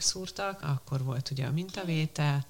megszúrtak, 0.00 0.62
akkor 0.62 1.02
volt 1.02 1.30
ugye 1.30 1.46
a 1.46 1.50
mintavétel, 1.50 2.46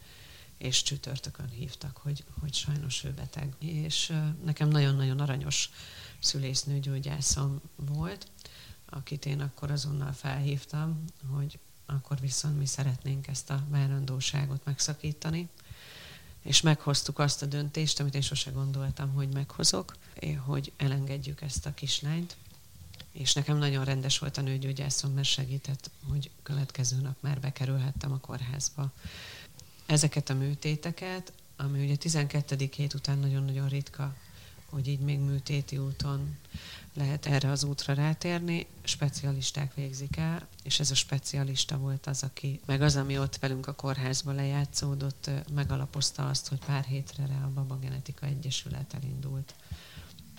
és 0.58 0.83
csütörtökön 0.83 1.49
hívtak, 1.49 1.96
hogy, 1.96 2.24
hogy 2.40 2.54
sajnos 2.54 3.04
ő 3.04 3.11
beteg. 3.11 3.54
És 3.58 4.12
nekem 4.45 4.69
nagyon-nagyon 4.69 5.21
aranyos 5.21 5.71
szülésznőgyógyászom 6.19 7.60
volt, 7.76 8.26
akit 8.88 9.26
én 9.26 9.40
akkor 9.40 9.71
azonnal 9.71 10.13
felhívtam, 10.13 11.04
hogy 11.31 11.58
akkor 11.87 12.21
viszont 12.21 12.58
mi 12.58 12.67
szeretnénk 12.67 13.26
ezt 13.26 13.51
a 13.51 13.64
várandóságot 13.69 14.64
megszakítani. 14.64 15.48
És 16.42 16.60
meghoztuk 16.60 17.19
azt 17.19 17.42
a 17.42 17.46
döntést, 17.46 18.01
amit 18.01 18.14
én 18.14 18.20
sose 18.20 18.51
gondoltam, 18.51 19.12
hogy 19.12 19.32
meghozok, 19.32 19.96
hogy 20.45 20.73
elengedjük 20.77 21.41
ezt 21.41 21.66
a 21.66 21.74
kislányt. 21.74 22.37
És 23.12 23.32
nekem 23.32 23.56
nagyon 23.56 23.84
rendes 23.84 24.19
volt 24.19 24.37
a 24.37 24.41
nőgyógyászom, 24.41 25.12
mert 25.12 25.28
segített, 25.28 25.91
hogy 26.09 26.30
következő 26.42 27.00
nap 27.00 27.16
már 27.20 27.41
bekerülhettem 27.41 28.12
a 28.12 28.19
kórházba. 28.19 28.92
Ezeket 29.86 30.30
a 30.30 30.34
műtéteket, 30.34 31.33
ami 31.56 31.84
ugye 31.84 31.96
12. 31.96 32.69
hét 32.74 32.95
után 32.95 33.19
nagyon-nagyon 33.19 33.69
ritka, 33.69 34.14
hogy 34.70 34.88
így 34.88 35.00
még 35.00 35.19
műtéti 35.19 35.78
úton 35.78 36.36
lehet 36.95 37.27
erre 37.27 37.50
az 37.50 37.64
útra 37.64 37.95
rátérni, 37.95 38.66
specialisták 38.83 39.74
végzik 39.74 40.16
el, 40.16 40.47
és 40.62 40.80
ez 40.80 40.91
a 40.91 40.95
specialista 40.95 41.78
volt 41.78 42.06
az, 42.06 42.22
aki, 42.22 42.61
meg 42.66 42.83
az, 42.83 42.97
ami 42.97 43.19
ott 43.19 43.36
velünk 43.36 43.66
a 43.66 43.72
kórházban 43.72 44.34
lejátszódott, 44.34 45.30
megalapozta 45.55 46.28
azt, 46.28 46.48
hogy 46.48 46.58
pár 46.66 46.84
hétre 46.84 47.27
rá 47.27 47.45
a 47.45 47.50
Baba 47.55 47.78
Genetika 47.78 48.27
Egyesület 48.27 48.95
elindult. 48.95 49.55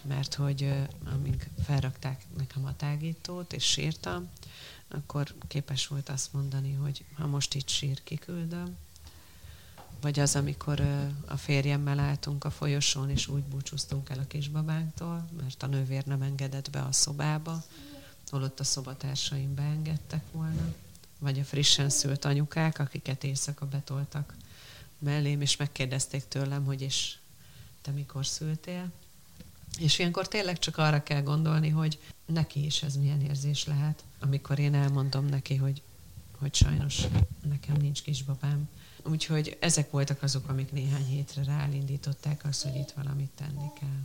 Mert 0.01 0.33
hogy 0.33 0.73
amíg 1.13 1.49
felrakták 1.63 2.23
nekem 2.37 2.65
a 2.65 2.75
tágítót, 2.75 3.53
és 3.53 3.63
sírtam, 3.63 4.29
akkor 4.87 5.33
képes 5.47 5.87
volt 5.87 6.09
azt 6.09 6.33
mondani, 6.33 6.73
hogy 6.73 7.05
ha 7.13 7.27
most 7.27 7.53
itt 7.53 7.67
sír, 7.67 8.03
kiküldöm, 8.03 8.77
vagy 10.01 10.19
az, 10.19 10.35
amikor 10.35 10.81
a 11.25 11.37
férjemmel 11.37 11.99
álltunk 11.99 12.43
a 12.43 12.49
folyosón, 12.49 13.09
és 13.09 13.27
úgy 13.27 13.43
búcsúztunk 13.43 14.09
el 14.09 14.19
a 14.19 14.27
kisbabánktól, 14.27 15.27
mert 15.41 15.63
a 15.63 15.67
nővér 15.67 16.05
nem 16.05 16.21
engedett 16.21 16.69
be 16.69 16.81
a 16.81 16.91
szobába, 16.91 17.63
holott 18.29 18.59
a 18.59 18.63
szobatársaim 18.63 19.55
beengedtek 19.55 20.23
volna. 20.31 20.73
Vagy 21.19 21.39
a 21.39 21.43
frissen 21.43 21.89
szült 21.89 22.25
anyukák, 22.25 22.79
akiket 22.79 23.23
éjszaka 23.23 23.65
betoltak 23.65 24.35
mellém, 24.99 25.41
és 25.41 25.57
megkérdezték 25.57 26.27
tőlem, 26.27 26.65
hogy 26.65 26.81
és 26.81 27.17
te 27.81 27.91
mikor 27.91 28.25
szültél. 28.25 28.91
És 29.79 29.99
ilyenkor 29.99 30.27
tényleg 30.27 30.59
csak 30.59 30.77
arra 30.77 31.03
kell 31.03 31.21
gondolni, 31.21 31.69
hogy 31.69 31.99
neki 32.25 32.65
is 32.65 32.83
ez 32.83 32.95
milyen 32.95 33.21
érzés 33.21 33.65
lehet, 33.65 34.03
amikor 34.19 34.59
én 34.59 34.73
elmondom 34.73 35.25
neki, 35.25 35.55
hogy, 35.55 35.81
hogy 36.39 36.55
sajnos 36.55 37.03
nekem 37.49 37.75
nincs 37.75 38.01
kisbabám, 38.01 38.69
Úgyhogy 39.03 39.57
ezek 39.59 39.91
voltak 39.91 40.23
azok, 40.23 40.49
amik 40.49 40.71
néhány 40.71 41.05
hétre 41.05 41.43
ráindították 41.43 42.45
azt, 42.45 42.63
hogy 42.63 42.75
itt 42.75 42.91
valamit 42.91 43.31
tenni 43.35 43.69
kell. 43.79 43.99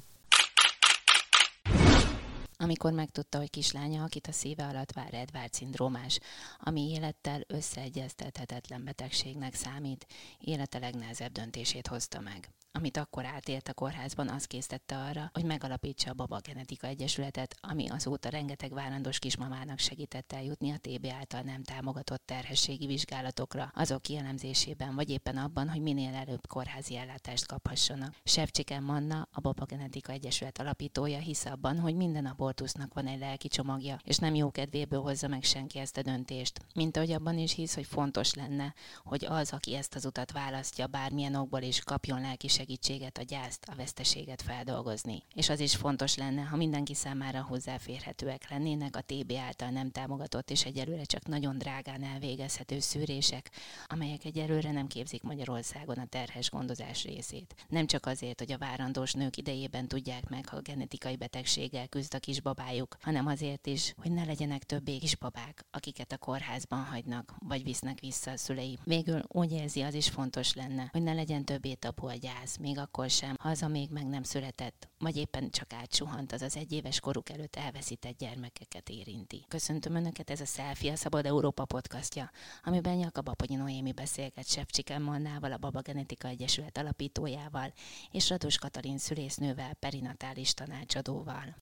Amikor 2.58 2.92
megtudta, 2.92 3.38
hogy 3.38 3.50
kislánya, 3.50 4.02
akit 4.02 4.26
a 4.26 4.32
szíve 4.32 4.66
alatt 4.66 4.92
vár 4.92 5.14
Edward 5.14 5.52
szindrómás, 5.52 6.18
ami 6.58 6.90
élettel 6.90 7.40
összeegyeztethetetlen 7.46 8.84
betegségnek 8.84 9.54
számít, 9.54 10.06
élete 10.40 10.78
legnehezebb 10.78 11.32
döntését 11.32 11.86
hozta 11.86 12.20
meg 12.20 12.50
amit 12.76 12.96
akkor 12.96 13.24
átélt 13.24 13.68
a 13.68 13.74
kórházban, 13.74 14.28
az 14.28 14.44
késztette 14.44 14.96
arra, 14.96 15.30
hogy 15.32 15.44
megalapítsa 15.44 16.10
a 16.10 16.14
Baba 16.14 16.40
Genetika 16.40 16.86
Egyesületet, 16.86 17.56
ami 17.60 17.88
azóta 17.88 18.28
rengeteg 18.28 18.72
várandós 18.72 19.18
kismamának 19.18 19.78
segített 19.78 20.32
eljutni 20.32 20.70
a 20.70 20.78
TB 20.80 21.06
által 21.18 21.40
nem 21.40 21.62
támogatott 21.62 22.26
terhességi 22.26 22.86
vizsgálatokra, 22.86 23.70
azok 23.74 24.02
kielemzésében, 24.02 24.94
vagy 24.94 25.10
éppen 25.10 25.36
abban, 25.36 25.68
hogy 25.68 25.80
minél 25.80 26.14
előbb 26.14 26.46
kórházi 26.46 26.96
ellátást 26.96 27.46
kaphassanak. 27.46 28.14
Sevcsiken 28.24 28.82
Manna, 28.82 29.28
a 29.32 29.40
Baba 29.40 29.64
Genetika 29.64 30.12
Egyesület 30.12 30.58
alapítója 30.58 31.18
hisz 31.18 31.44
abban, 31.44 31.78
hogy 31.78 31.94
minden 31.94 32.26
abortusznak 32.26 32.94
van 32.94 33.06
egy 33.06 33.18
lelki 33.18 33.48
csomagja, 33.48 33.98
és 34.04 34.16
nem 34.16 34.34
jó 34.34 34.50
kedvéből 34.50 35.00
hozza 35.00 35.28
meg 35.28 35.42
senki 35.42 35.78
ezt 35.78 35.96
a 35.96 36.02
döntést. 36.02 36.60
Mint 36.74 36.96
ahogy 36.96 37.12
abban 37.12 37.38
is 37.38 37.52
hisz, 37.52 37.74
hogy 37.74 37.86
fontos 37.86 38.34
lenne, 38.34 38.74
hogy 39.04 39.24
az, 39.24 39.52
aki 39.52 39.74
ezt 39.74 39.94
az 39.94 40.04
utat 40.04 40.32
választja, 40.32 40.86
bármilyen 40.86 41.34
okból 41.34 41.62
is 41.62 41.80
kapjon 41.80 42.20
lelki 42.20 42.48
a 43.12 43.22
gyászt, 43.22 43.64
a 43.68 43.74
veszteséget 43.74 44.42
feldolgozni. 44.42 45.22
És 45.34 45.48
az 45.48 45.60
is 45.60 45.76
fontos 45.76 46.16
lenne, 46.16 46.42
ha 46.42 46.56
mindenki 46.56 46.94
számára 46.94 47.42
hozzáférhetőek 47.42 48.50
lennének 48.50 48.96
a 48.96 49.00
TB 49.06 49.32
által 49.32 49.70
nem 49.70 49.90
támogatott 49.90 50.50
és 50.50 50.64
egyelőre 50.64 51.04
csak 51.04 51.26
nagyon 51.26 51.58
drágán 51.58 52.04
elvégezhető 52.04 52.80
szűrések, 52.80 53.50
amelyek 53.86 54.24
egyelőre 54.24 54.72
nem 54.72 54.86
képzik 54.86 55.22
Magyarországon 55.22 55.98
a 55.98 56.06
terhes 56.06 56.50
gondozás 56.50 57.04
részét. 57.04 57.54
Nem 57.68 57.86
csak 57.86 58.06
azért, 58.06 58.38
hogy 58.38 58.52
a 58.52 58.58
várandós 58.58 59.12
nők 59.12 59.36
idejében 59.36 59.88
tudják 59.88 60.28
meg, 60.28 60.48
ha 60.48 60.60
genetikai 60.60 61.16
betegséggel 61.16 61.88
küzd 61.88 62.14
a 62.14 62.18
kisbabájuk, 62.18 62.96
hanem 63.00 63.26
azért 63.26 63.66
is, 63.66 63.94
hogy 63.96 64.12
ne 64.12 64.24
legyenek 64.24 64.64
többé 64.64 64.98
kisbabák, 64.98 65.64
akiket 65.70 66.12
a 66.12 66.18
kórházban 66.18 66.84
hagynak, 66.84 67.34
vagy 67.38 67.62
visznek 67.62 68.00
vissza 68.00 68.30
a 68.30 68.36
szülei. 68.36 68.78
Végül 68.84 69.22
úgy 69.28 69.52
érzi, 69.52 69.80
az 69.80 69.94
is 69.94 70.08
fontos 70.08 70.54
lenne, 70.54 70.88
hogy 70.92 71.02
ne 71.02 71.12
legyen 71.12 71.44
többé 71.44 71.74
tapu 71.74 72.06
a 72.06 72.14
gyász, 72.14 72.55
még 72.58 72.78
akkor 72.78 73.10
sem, 73.10 73.34
ha 73.38 73.48
az 73.48 73.62
a 73.62 73.68
még 73.68 73.90
meg 73.90 74.06
nem 74.06 74.22
született, 74.22 74.88
vagy 74.98 75.16
éppen 75.16 75.50
csak 75.50 75.72
átsuhant, 75.72 76.32
az 76.32 76.42
az 76.42 76.56
egyéves 76.56 77.00
koruk 77.00 77.30
előtt 77.30 77.56
elveszített 77.56 78.18
gyermekeket 78.18 78.88
érinti. 78.88 79.44
Köszöntöm 79.48 79.94
Önöket, 79.94 80.30
ez 80.30 80.40
a 80.40 80.44
Selfie, 80.44 80.92
a 80.92 80.96
Szabad 80.96 81.26
Európa 81.26 81.64
podcastja, 81.64 82.30
amiben 82.62 82.98
Jakab 82.98 83.28
Aponyi 83.28 83.54
Noémi 83.54 83.92
beszélget 83.92 84.48
Sepcsiken 84.48 85.02
Mannával, 85.02 85.52
a 85.52 85.58
Baba 85.58 85.80
Genetika 85.80 86.28
Egyesület 86.28 86.78
alapítójával, 86.78 87.72
és 88.10 88.28
Radus 88.28 88.58
Katalin 88.58 88.98
szülésznővel, 88.98 89.74
perinatális 89.74 90.54
tanácsadóval. 90.54 91.56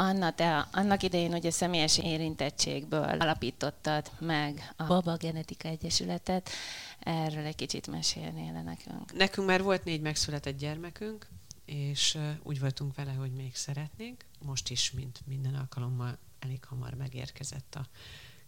Anna, 0.00 0.34
te 0.34 0.68
annak 0.72 1.02
idején 1.02 1.32
ugye 1.32 1.50
személyes 1.50 1.98
érintettségből 1.98 3.04
alapítottad 3.04 4.10
meg 4.18 4.72
a 4.76 4.84
Baba 4.84 5.16
Genetika 5.16 5.68
Egyesületet. 5.68 6.50
Erről 6.98 7.44
egy 7.44 7.54
kicsit 7.54 7.86
mesélnél 7.86 8.52
nekünk. 8.52 9.12
Nekünk 9.12 9.46
már 9.46 9.62
volt 9.62 9.84
négy 9.84 10.00
megszületett 10.00 10.58
gyermekünk, 10.58 11.26
és 11.64 12.18
úgy 12.42 12.60
voltunk 12.60 12.94
vele, 12.94 13.12
hogy 13.12 13.32
még 13.32 13.54
szeretnénk. 13.54 14.24
Most 14.44 14.70
is, 14.70 14.90
mint 14.92 15.20
minden 15.26 15.54
alkalommal, 15.54 16.18
elég 16.38 16.64
hamar 16.64 16.94
megérkezett 16.94 17.74
a 17.74 17.86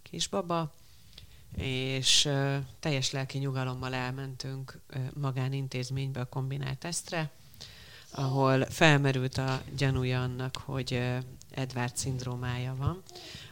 kisbaba, 0.02 0.72
és 1.56 2.28
teljes 2.80 3.10
lelki 3.10 3.38
nyugalommal 3.38 3.94
elmentünk 3.94 4.80
magánintézménybe 5.14 6.20
a 6.20 6.28
kombinált 6.28 6.78
tesztre, 6.78 7.30
ahol 8.10 8.64
felmerült 8.64 9.38
a 9.38 9.62
gyanúja 9.76 10.22
annak, 10.22 10.56
hogy 10.56 11.18
Edward 11.54 11.96
szindrómája 11.96 12.74
van, 12.74 13.02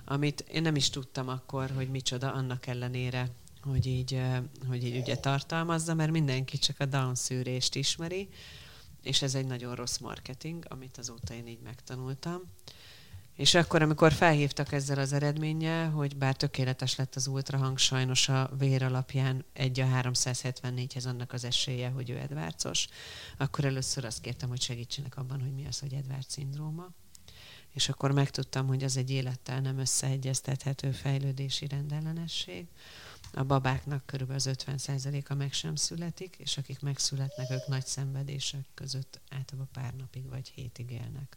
amit 0.04 0.40
én 0.40 0.62
nem 0.62 0.76
is 0.76 0.90
tudtam 0.90 1.28
akkor, 1.28 1.70
hogy 1.70 1.90
micsoda, 1.90 2.32
annak 2.32 2.66
ellenére, 2.66 3.28
hogy 3.62 3.86
így, 3.86 4.20
hogy 4.68 4.84
így 4.84 4.96
ugye 4.96 5.16
tartalmazza, 5.16 5.94
mert 5.94 6.10
mindenki 6.10 6.58
csak 6.58 6.80
a 6.80 6.84
Down 6.84 7.14
szűrést 7.14 7.74
ismeri, 7.74 8.28
és 9.02 9.22
ez 9.22 9.34
egy 9.34 9.46
nagyon 9.46 9.74
rossz 9.74 9.98
marketing, 9.98 10.64
amit 10.68 10.98
azóta 10.98 11.34
én 11.34 11.46
így 11.46 11.60
megtanultam. 11.62 12.42
És 13.34 13.54
akkor, 13.54 13.82
amikor 13.82 14.12
felhívtak 14.12 14.72
ezzel 14.72 14.98
az 14.98 15.12
eredménnyel, 15.12 15.90
hogy 15.90 16.16
bár 16.16 16.36
tökéletes 16.36 16.96
lett 16.96 17.14
az 17.14 17.26
ultrahang, 17.26 17.78
sajnos 17.78 18.28
a 18.28 18.50
vér 18.58 18.82
alapján 18.82 19.44
egy 19.52 19.80
a 19.80 19.86
374-hez 19.86 21.06
annak 21.06 21.32
az 21.32 21.44
esélye, 21.44 21.88
hogy 21.88 22.10
ő 22.10 22.18
Edvárcos, 22.18 22.88
akkor 23.36 23.64
először 23.64 24.04
azt 24.04 24.20
kértem, 24.20 24.48
hogy 24.48 24.60
segítsenek 24.60 25.16
abban, 25.16 25.40
hogy 25.40 25.54
mi 25.54 25.66
az, 25.66 25.78
hogy 25.78 25.92
Edvárd 25.92 26.28
szindróma 26.28 26.90
és 27.72 27.88
akkor 27.88 28.12
megtudtam, 28.12 28.66
hogy 28.66 28.84
az 28.84 28.96
egy 28.96 29.10
élettel 29.10 29.60
nem 29.60 29.78
összeegyeztethető 29.78 30.90
fejlődési 30.90 31.66
rendellenesség. 31.66 32.66
A 33.32 33.42
babáknak 33.42 34.06
körülbelül 34.06 34.42
az 34.46 34.64
50%-a 34.66 35.34
meg 35.34 35.52
sem 35.52 35.74
születik, 35.74 36.36
és 36.38 36.56
akik 36.56 36.80
megszületnek, 36.80 37.50
ők 37.50 37.66
nagy 37.66 37.86
szenvedések 37.86 38.64
között 38.74 39.20
általában 39.28 39.68
pár 39.72 39.94
napig 39.94 40.28
vagy 40.28 40.48
hétig 40.48 40.90
élnek. 40.90 41.36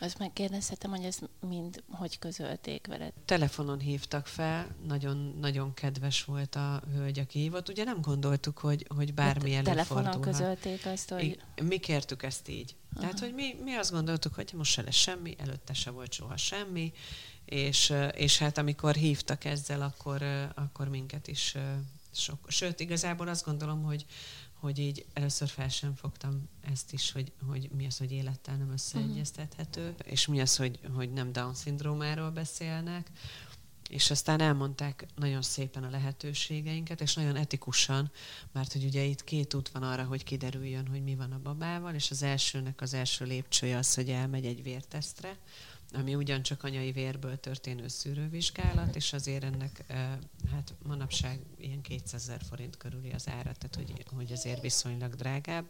Azt 0.00 0.18
megkérdezhetem, 0.18 0.90
hogy 0.90 1.04
ezt 1.04 1.28
mind 1.40 1.82
hogy 1.88 2.18
közölték 2.18 2.86
veled? 2.86 3.12
Telefonon 3.24 3.78
hívtak 3.78 4.26
fel, 4.26 4.76
nagyon, 4.86 5.36
nagyon 5.40 5.74
kedves 5.74 6.24
volt 6.24 6.54
a 6.54 6.82
hölgy, 6.92 7.18
aki 7.18 7.38
hívott. 7.38 7.68
Ugye 7.68 7.84
nem 7.84 8.00
gondoltuk, 8.00 8.58
hogy, 8.58 8.86
hogy 8.96 9.14
bármi 9.14 9.52
hát, 9.52 9.64
Telefonon 9.64 10.20
közölték 10.20 10.86
azt, 10.86 11.10
hogy... 11.10 11.40
Mi 11.62 11.78
kértük 11.78 12.22
ezt 12.22 12.48
így. 12.48 12.76
Aha. 12.92 13.00
Tehát, 13.00 13.18
hogy 13.20 13.34
mi, 13.34 13.54
mi 13.64 13.74
azt 13.74 13.90
gondoltuk, 13.90 14.34
hogy 14.34 14.52
most 14.54 14.72
se 14.72 14.82
lesz 14.82 14.94
semmi, 14.94 15.36
előtte 15.38 15.72
se 15.72 15.90
volt 15.90 16.12
soha 16.12 16.36
semmi, 16.36 16.92
és, 17.44 17.92
és 18.14 18.38
hát 18.38 18.58
amikor 18.58 18.94
hívtak 18.94 19.44
ezzel, 19.44 19.82
akkor, 19.82 20.22
akkor 20.54 20.88
minket 20.88 21.28
is 21.28 21.56
sok... 22.14 22.38
Sőt, 22.48 22.80
igazából 22.80 23.28
azt 23.28 23.44
gondolom, 23.44 23.82
hogy, 23.82 24.06
hogy 24.60 24.78
így 24.78 25.06
először 25.12 25.48
fel 25.48 25.68
sem 25.68 25.94
fogtam 25.94 26.48
ezt 26.60 26.92
is, 26.92 27.12
hogy, 27.12 27.32
hogy 27.48 27.70
mi 27.76 27.86
az, 27.86 27.98
hogy 27.98 28.12
élettel 28.12 28.56
nem 28.56 28.70
összeegyeztethető, 28.70 29.88
uh-huh. 29.88 30.12
és 30.12 30.26
mi 30.26 30.40
az, 30.40 30.56
hogy, 30.56 30.78
hogy 30.94 31.12
nem 31.12 31.32
Down-szindrómáról 31.32 32.30
beszélnek, 32.30 33.10
és 33.88 34.10
aztán 34.10 34.40
elmondták 34.40 35.06
nagyon 35.16 35.42
szépen 35.42 35.84
a 35.84 35.90
lehetőségeinket, 35.90 37.00
és 37.00 37.14
nagyon 37.14 37.36
etikusan, 37.36 38.10
mert 38.52 38.72
hogy 38.72 38.84
ugye 38.84 39.02
itt 39.02 39.24
két 39.24 39.54
út 39.54 39.68
van 39.68 39.82
arra, 39.82 40.04
hogy 40.04 40.24
kiderüljön, 40.24 40.86
hogy 40.86 41.02
mi 41.02 41.14
van 41.14 41.32
a 41.32 41.40
babával, 41.42 41.94
és 41.94 42.10
az 42.10 42.22
elsőnek 42.22 42.80
az 42.80 42.94
első 42.94 43.24
lépcsője 43.24 43.76
az, 43.76 43.94
hogy 43.94 44.10
elmegy 44.10 44.46
egy 44.46 44.62
vértesztre, 44.62 45.36
ami 45.92 46.14
ugyancsak 46.14 46.62
anyai 46.62 46.92
vérből 46.92 47.40
történő 47.40 47.88
szűrővizsgálat, 47.88 48.96
és 48.96 49.12
azért 49.12 49.44
ennek 49.44 49.84
hát 50.50 50.74
manapság 50.82 51.40
ilyen 51.58 51.80
200 51.80 52.14
ezer 52.22 52.40
forint 52.48 52.76
körüli 52.76 53.10
az 53.10 53.28
ára, 53.28 53.52
tehát 53.52 53.74
hogy, 53.74 54.04
hogy 54.16 54.32
azért 54.32 54.60
viszonylag 54.60 55.14
drágább. 55.14 55.64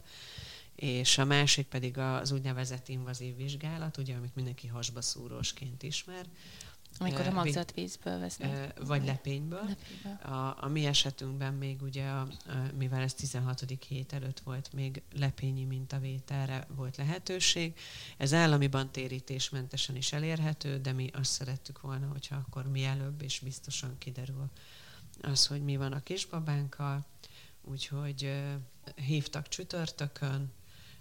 És 0.74 1.18
a 1.18 1.24
másik 1.24 1.66
pedig 1.66 1.98
az 1.98 2.30
úgynevezett 2.30 2.88
invazív 2.88 3.36
vizsgálat, 3.36 3.96
ugye, 3.96 4.14
amit 4.16 4.34
mindenki 4.34 4.66
hasba 4.66 5.00
szúrósként 5.00 5.82
ismer, 5.82 6.26
amikor 7.00 7.26
a 7.26 7.30
magzatvízből 7.30 8.18
vesznek. 8.18 8.80
Vagy 8.86 9.04
lepényből. 9.04 9.64
lepényből. 9.64 10.18
A, 10.22 10.64
a 10.64 10.68
mi 10.68 10.86
esetünkben 10.86 11.54
még 11.54 11.82
ugye, 11.82 12.06
a, 12.08 12.20
a, 12.20 12.28
mivel 12.78 13.02
ez 13.02 13.14
16. 13.14 13.64
hét 13.88 14.12
előtt 14.12 14.40
volt, 14.40 14.72
még 14.72 15.02
lepényi 15.16 15.64
mintavételre 15.64 16.66
volt 16.74 16.96
lehetőség. 16.96 17.78
Ez 18.16 18.34
államiban 18.34 18.90
térítésmentesen 18.90 19.96
is 19.96 20.12
elérhető, 20.12 20.78
de 20.78 20.92
mi 20.92 21.10
azt 21.12 21.32
szerettük 21.32 21.80
volna, 21.80 22.06
hogyha 22.06 22.36
akkor 22.36 22.68
mielőbb 22.68 23.22
és 23.22 23.38
biztosan 23.38 23.98
kiderül 23.98 24.50
az, 25.20 25.46
hogy 25.46 25.64
mi 25.64 25.76
van 25.76 25.92
a 25.92 26.02
kisbabánkkal. 26.02 27.06
Úgyhogy 27.64 28.32
hívtak 28.94 29.48
csütörtökön, 29.48 30.52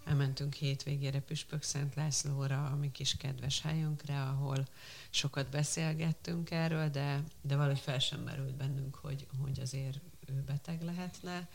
elmentünk 0.09 0.53
hétvégére 0.53 1.19
Püspök 1.19 1.63
Szent 1.63 1.95
Lászlóra, 1.95 2.65
a 2.65 2.75
mi 2.75 2.91
kis 2.91 3.17
kedves 3.17 3.61
helyünkre, 3.61 4.21
ahol 4.21 4.67
sokat 5.09 5.49
beszélgettünk 5.49 6.51
erről, 6.51 6.89
de, 6.89 7.23
de 7.41 7.55
valahogy 7.55 7.79
fel 7.79 7.99
sem 7.99 8.19
merült 8.19 8.55
bennünk, 8.55 8.95
hogy, 8.95 9.27
hogy 9.43 9.59
azért 9.59 9.99
ő 10.25 10.43
beteg 10.45 10.81
lehetne. 10.81 11.47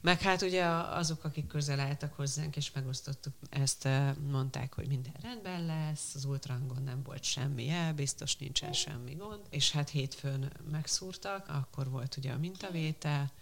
Meg 0.00 0.20
hát 0.20 0.42
ugye 0.42 0.64
azok, 0.66 1.24
akik 1.24 1.46
közel 1.46 1.80
álltak 1.80 2.12
hozzánk, 2.14 2.56
és 2.56 2.72
megosztottuk 2.72 3.34
ezt, 3.50 3.88
mondták, 4.30 4.74
hogy 4.74 4.88
minden 4.88 5.14
rendben 5.22 5.66
lesz, 5.66 6.14
az 6.14 6.24
ultrangon 6.24 6.82
nem 6.82 7.02
volt 7.02 7.24
semmi 7.24 7.68
el, 7.68 7.94
biztos 7.94 8.36
nincsen 8.36 8.72
semmi 8.72 9.14
gond. 9.14 9.40
És 9.50 9.70
hát 9.70 9.88
hétfőn 9.88 10.52
megszúrtak, 10.70 11.48
akkor 11.48 11.90
volt 11.90 12.16
ugye 12.16 12.32
a 12.32 12.38
mintavétel, 12.38 13.32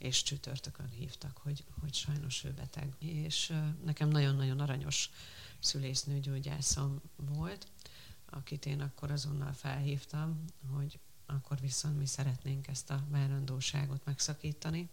és 0.00 0.22
csütörtökön 0.22 0.88
hívtak, 0.88 1.36
hogy, 1.36 1.64
hogy 1.80 1.94
sajnos 1.94 2.44
ő 2.44 2.52
beteg. 2.52 2.94
És 2.98 3.52
nekem 3.84 4.08
nagyon-nagyon 4.08 4.60
aranyos 4.60 5.10
szülésznőgyógyászom 5.58 7.00
volt, 7.16 7.66
akit 8.30 8.66
én 8.66 8.80
akkor 8.80 9.10
azonnal 9.10 9.52
felhívtam, 9.52 10.44
hogy 10.70 10.98
akkor 11.26 11.60
viszont 11.60 11.98
mi 11.98 12.06
szeretnénk 12.06 12.68
ezt 12.68 12.90
a 12.90 13.04
várandóságot 13.08 14.04
megszakítani, 14.04 14.88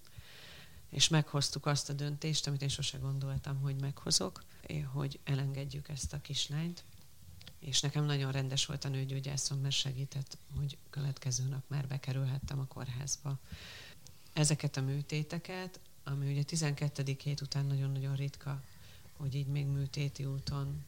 és 0.90 1.08
meghoztuk 1.08 1.66
azt 1.66 1.90
a 1.90 1.94
döntést, 1.94 2.48
amit 2.48 2.62
én 2.62 2.68
sose 2.68 2.98
gondoltam, 2.98 3.60
hogy 3.60 3.80
meghozok, 3.80 4.44
hogy 4.94 5.20
elengedjük 5.24 5.90
ezt 5.90 6.14
a 6.14 6.22
kislányt, 6.22 6.84
és 7.60 7.82
nekem 7.82 8.04
nagyon 8.04 8.32
rendes 8.32 8.66
volt 8.66 8.86
a 8.86 8.90
nőgyógyászom, 8.90 9.60
mert 9.60 9.76
segített, 9.76 10.38
hogy 10.56 10.78
következő 10.90 11.48
nap 11.48 11.64
már 11.68 11.88
bekerülhettem 11.88 12.60
a 12.60 12.66
kórházba. 12.66 13.40
Ezeket 14.38 14.78
a 14.78 14.82
műtéteket, 14.82 15.80
ami 16.04 16.32
ugye 16.32 16.44
12. 16.44 17.16
hét 17.24 17.42
után 17.42 17.66
nagyon-nagyon 17.66 18.16
ritka, 18.16 18.62
hogy 19.14 19.36
így 19.36 19.48
még 19.48 19.66
műtéti 19.66 20.26
úton 20.26 20.86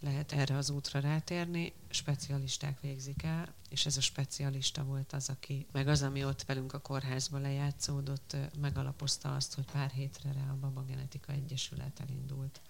lehet 0.00 0.32
erre 0.32 0.56
az 0.56 0.70
útra 0.70 1.00
rátérni, 1.00 1.72
specialisták 1.88 2.80
végzik 2.80 3.22
el, 3.22 3.54
és 3.68 3.86
ez 3.86 3.96
a 3.96 4.00
specialista 4.00 4.84
volt 4.84 5.12
az, 5.12 5.28
aki, 5.28 5.66
meg 5.72 5.88
az, 5.88 6.02
ami 6.02 6.24
ott 6.24 6.42
velünk 6.42 6.72
a 6.72 6.78
kórházban 6.78 7.40
lejátszódott, 7.40 8.36
megalapozta 8.60 9.34
azt, 9.34 9.54
hogy 9.54 9.64
pár 9.72 9.90
hétre 9.90 10.32
rá 10.32 10.50
a 10.50 10.58
Baba 10.60 10.84
Genetika 10.84 11.32
Egyesület 11.32 12.00
elindult. 12.00 12.60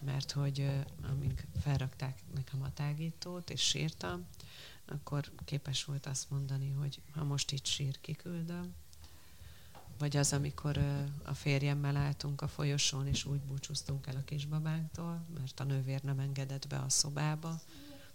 Mert 0.00 0.30
hogy 0.30 0.70
amíg 1.02 1.46
felrakták 1.60 2.18
nekem 2.34 2.62
a 2.62 2.72
tágítót, 2.72 3.50
és 3.50 3.60
sírtam, 3.60 4.26
akkor 4.86 5.32
képes 5.44 5.84
volt 5.84 6.06
azt 6.06 6.30
mondani, 6.30 6.70
hogy 6.70 7.00
ha 7.12 7.24
most 7.24 7.52
itt 7.52 7.66
sír, 7.66 8.00
kiküldöm, 8.00 8.74
vagy 9.98 10.16
az, 10.16 10.32
amikor 10.32 10.78
a 11.22 11.34
férjemmel 11.34 11.96
álltunk 11.96 12.42
a 12.42 12.48
folyosón, 12.48 13.06
és 13.06 13.24
úgy 13.24 13.40
búcsúztunk 13.40 14.06
el 14.06 14.16
a 14.16 14.24
kisbabánktól, 14.24 15.24
mert 15.34 15.60
a 15.60 15.64
nővér 15.64 16.02
nem 16.02 16.18
engedett 16.18 16.66
be 16.66 16.78
a 16.78 16.88
szobába, 16.88 17.60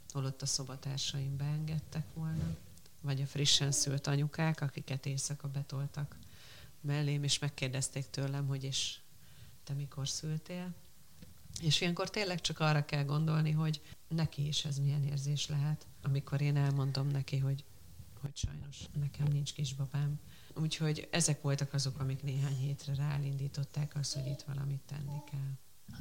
holott 0.09 0.41
a 0.41 0.45
szobatársaim 0.45 1.37
beengedtek 1.37 2.05
volna, 2.13 2.55
vagy 3.01 3.21
a 3.21 3.25
frissen 3.25 3.71
szült 3.71 4.07
anyukák, 4.07 4.61
akiket 4.61 5.05
éjszaka 5.05 5.47
betoltak 5.47 6.17
mellém, 6.81 7.23
és 7.23 7.39
megkérdezték 7.39 8.09
tőlem, 8.09 8.47
hogy 8.47 8.63
és 8.63 8.97
te 9.63 9.73
mikor 9.73 10.07
szültél. 10.07 10.73
És 11.61 11.81
ilyenkor 11.81 12.09
tényleg 12.09 12.41
csak 12.41 12.59
arra 12.59 12.85
kell 12.85 13.03
gondolni, 13.03 13.51
hogy 13.51 13.81
neki 14.07 14.47
is 14.47 14.65
ez 14.65 14.79
milyen 14.79 15.03
érzés 15.03 15.47
lehet, 15.47 15.85
amikor 16.01 16.41
én 16.41 16.55
elmondom 16.55 17.07
neki, 17.07 17.37
hogy, 17.37 17.63
hogy 18.21 18.35
sajnos 18.35 18.77
nekem 18.99 19.27
nincs 19.27 19.53
kisbabám, 19.53 20.19
Úgyhogy 20.55 21.07
ezek 21.11 21.41
voltak 21.41 21.73
azok, 21.73 21.99
amik 21.99 22.23
néhány 22.23 22.57
hétre 22.57 22.95
ráindították 22.95 23.95
azt, 23.95 24.13
hogy 24.13 24.25
itt 24.25 24.41
valamit 24.41 24.81
tenni 24.85 25.21
kell. 25.31 25.51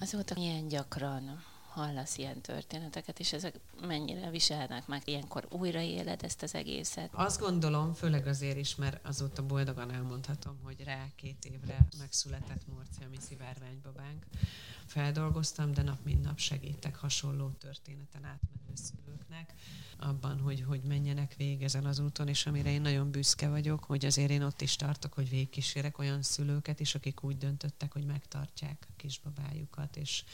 Azóta 0.00 0.34
milyen 0.34 0.68
gyakran 0.68 1.42
hallasz 1.72 2.18
ilyen 2.18 2.40
történeteket, 2.40 3.18
és 3.18 3.32
ezek 3.32 3.60
mennyire 3.80 4.30
viselnek 4.30 4.86
meg? 4.86 5.02
Ilyenkor 5.04 5.46
újraéled 5.50 6.22
ezt 6.22 6.42
az 6.42 6.54
egészet? 6.54 7.10
Azt 7.12 7.40
gondolom, 7.40 7.94
főleg 7.94 8.26
azért 8.26 8.56
is, 8.56 8.74
mert 8.74 9.06
azóta 9.06 9.46
boldogan 9.46 9.90
elmondhatom, 9.90 10.58
hogy 10.62 10.84
rá 10.84 11.06
két 11.16 11.44
évre 11.44 11.86
megszületett 11.98 12.66
Morcia, 12.66 13.08
mi 13.08 13.16
szivárványbabánk. 13.20 14.26
Feldolgoztam, 14.86 15.72
de 15.72 15.82
nap 15.82 16.04
mint 16.04 16.22
nap 16.22 16.38
segítek 16.38 16.96
hasonló 16.96 17.48
történeten 17.48 18.24
átmenő 18.24 18.74
szülőknek 19.32 19.54
abban, 19.96 20.40
hogy, 20.40 20.62
hogy 20.62 20.82
menjenek 20.82 21.34
végig 21.36 21.62
ezen 21.62 21.84
az 21.84 21.98
úton, 21.98 22.28
és 22.28 22.46
amire 22.46 22.70
én 22.70 22.80
nagyon 22.80 23.10
büszke 23.10 23.48
vagyok, 23.48 23.84
hogy 23.84 24.04
azért 24.04 24.30
én 24.30 24.42
ott 24.42 24.60
is 24.60 24.76
tartok, 24.76 25.12
hogy 25.12 25.28
végigkísérek 25.28 25.98
olyan 25.98 26.22
szülőket 26.22 26.80
is, 26.80 26.94
akik 26.94 27.22
úgy 27.24 27.38
döntöttek, 27.38 27.92
hogy 27.92 28.04
megtartják 28.04 28.86
a 28.88 28.92
kisbabájukat, 28.96 29.96
és 29.96 30.24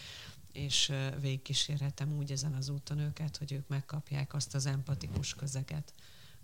és 0.53 0.93
végigkísérhetem 1.21 2.17
úgy 2.17 2.33
ezen 2.33 2.53
az 2.53 2.69
úton 2.69 2.99
őket, 2.99 3.37
hogy 3.37 3.53
ők 3.53 3.69
megkapják 3.69 4.35
azt 4.35 4.55
az 4.55 4.67
empatikus 4.67 5.35
közeget, 5.35 5.95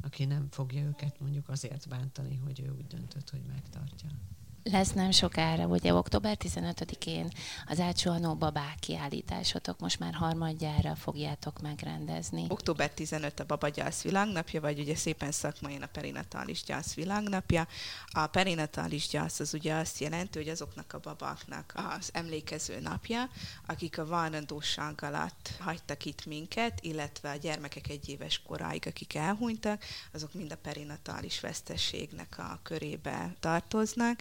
aki 0.03 0.25
nem 0.25 0.49
fogja 0.51 0.83
őket 0.83 1.21
mondjuk 1.21 1.49
azért 1.49 1.89
bántani, 1.89 2.37
hogy 2.37 2.61
ő 2.61 2.71
úgy 2.71 2.87
döntött, 2.87 3.31
hogy 3.31 3.43
megtartja. 3.49 4.09
Lesz 4.71 4.93
nem 4.93 5.11
sokára, 5.11 5.67
ugye 5.67 5.95
október 5.95 6.37
15-én 6.41 7.29
az 7.67 7.81
átsuhanó 7.81 8.35
babák 8.35 8.77
kiállításotok 8.81 9.79
most 9.79 9.99
már 9.99 10.15
harmadjára 10.15 10.95
fogjátok 10.95 11.61
megrendezni. 11.63 12.47
Október 12.49 12.91
15 12.91 13.41
a 13.41 13.45
babagyász 13.45 14.03
világnapja, 14.03 14.61
vagy 14.61 14.79
ugye 14.79 14.97
szépen 14.97 15.33
szakmai 15.33 15.77
a 15.81 15.87
perinatális 15.93 16.63
gyász 16.63 16.95
világnapja. 16.95 17.67
A 18.11 18.27
perinatális 18.27 19.09
gyász 19.09 19.41
az 19.41 19.55
ugye 19.55 19.75
azt 19.75 19.99
jelenti, 19.99 20.39
hogy 20.39 20.49
azoknak 20.49 20.93
a 20.93 21.01
babáknak 21.01 21.73
az 21.99 22.11
emlékező 22.13 22.81
napja, 22.81 23.29
akik 23.67 23.99
a 23.99 24.07
várandóság 24.07 24.99
alatt 25.03 25.51
hagytak 25.59 26.05
itt 26.05 26.27
minket, 26.27 26.79
illetve 26.81 27.31
a 27.31 27.37
gyermekek 27.37 27.89
egy 27.89 28.09
éves 28.09 28.43
koráig, 28.47 28.87
akik 28.87 29.15
elhunytak, 29.15 29.85
azok 30.13 30.35
mind 30.35 30.53
a 30.53 30.57
perinatális 30.57 31.41
vesztességnek 31.41 32.39
a 32.39 32.61
körébe 32.63 33.35
tartoznak 33.41 34.21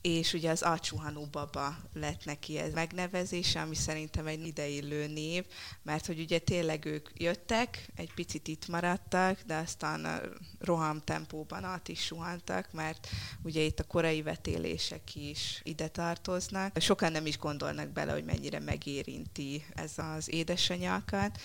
és 0.00 0.32
ugye 0.32 0.50
az 0.50 0.62
Alcsuhanó 0.62 1.28
baba 1.30 1.76
lett 1.92 2.24
neki 2.24 2.58
ez 2.58 2.72
megnevezése, 2.72 3.60
ami 3.60 3.74
szerintem 3.74 4.26
egy 4.26 4.46
ideillő 4.46 5.06
név, 5.06 5.44
mert 5.82 6.06
hogy 6.06 6.20
ugye 6.20 6.38
tényleg 6.38 6.84
ők 6.84 7.08
jöttek, 7.14 7.90
egy 7.94 8.14
picit 8.14 8.48
itt 8.48 8.68
maradtak, 8.68 9.40
de 9.46 9.56
aztán 9.56 10.04
a 10.04 10.20
roham 10.58 11.00
tempóban 11.04 11.64
át 11.64 11.88
is 11.88 12.04
suhantak, 12.04 12.72
mert 12.72 13.08
ugye 13.42 13.60
itt 13.60 13.80
a 13.80 13.84
korai 13.84 14.22
vetélések 14.22 15.14
is 15.14 15.60
ide 15.64 15.88
tartoznak. 15.88 16.80
Sokan 16.80 17.12
nem 17.12 17.26
is 17.26 17.38
gondolnak 17.38 17.88
bele, 17.88 18.12
hogy 18.12 18.24
mennyire 18.24 18.58
megérinti 18.58 19.64
ez 19.74 19.92
az 19.96 20.32
édesanyákat, 20.32 21.38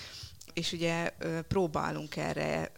és 0.53 0.71
ugye 0.71 1.09
próbálunk 1.47 2.15
erre 2.15 2.71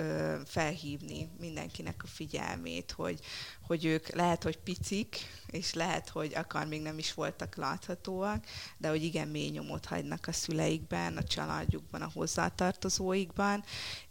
felhívni 0.45 1.29
mindenkinek 1.39 2.03
a 2.03 2.07
figyelmét, 2.07 2.91
hogy, 2.91 3.19
hogy 3.61 3.85
ők 3.85 4.09
lehet, 4.09 4.43
hogy 4.43 4.57
picik, 4.57 5.17
és 5.51 5.73
lehet, 5.73 6.09
hogy 6.09 6.35
akár 6.35 6.67
még 6.67 6.81
nem 6.81 6.97
is 6.97 7.13
voltak 7.13 7.55
láthatóak, 7.55 8.45
de 8.77 8.89
hogy 8.89 9.03
igen 9.03 9.27
mély 9.27 9.49
nyomot 9.49 9.85
hagynak 9.85 10.27
a 10.27 10.31
szüleikben, 10.31 11.17
a 11.17 11.23
családjukban, 11.23 12.01
a 12.01 12.11
hozzátartozóikban, 12.13 13.63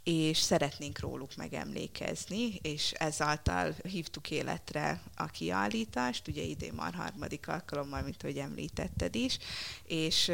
és 0.06 0.38
szeretnénk 0.38 0.98
róluk 0.98 1.36
megemlékezni, 1.36 2.54
és 2.62 2.92
ezáltal 2.92 3.74
hívtuk 3.82 4.30
életre 4.30 5.02
a 5.16 5.26
kiállítást, 5.26 6.28
ugye 6.28 6.42
idén 6.42 6.72
már 6.72 6.94
harmadik 6.94 7.48
alkalommal, 7.48 8.02
mint 8.02 8.22
hogy 8.22 8.36
említetted 8.36 9.14
is, 9.14 9.38
és 9.84 10.32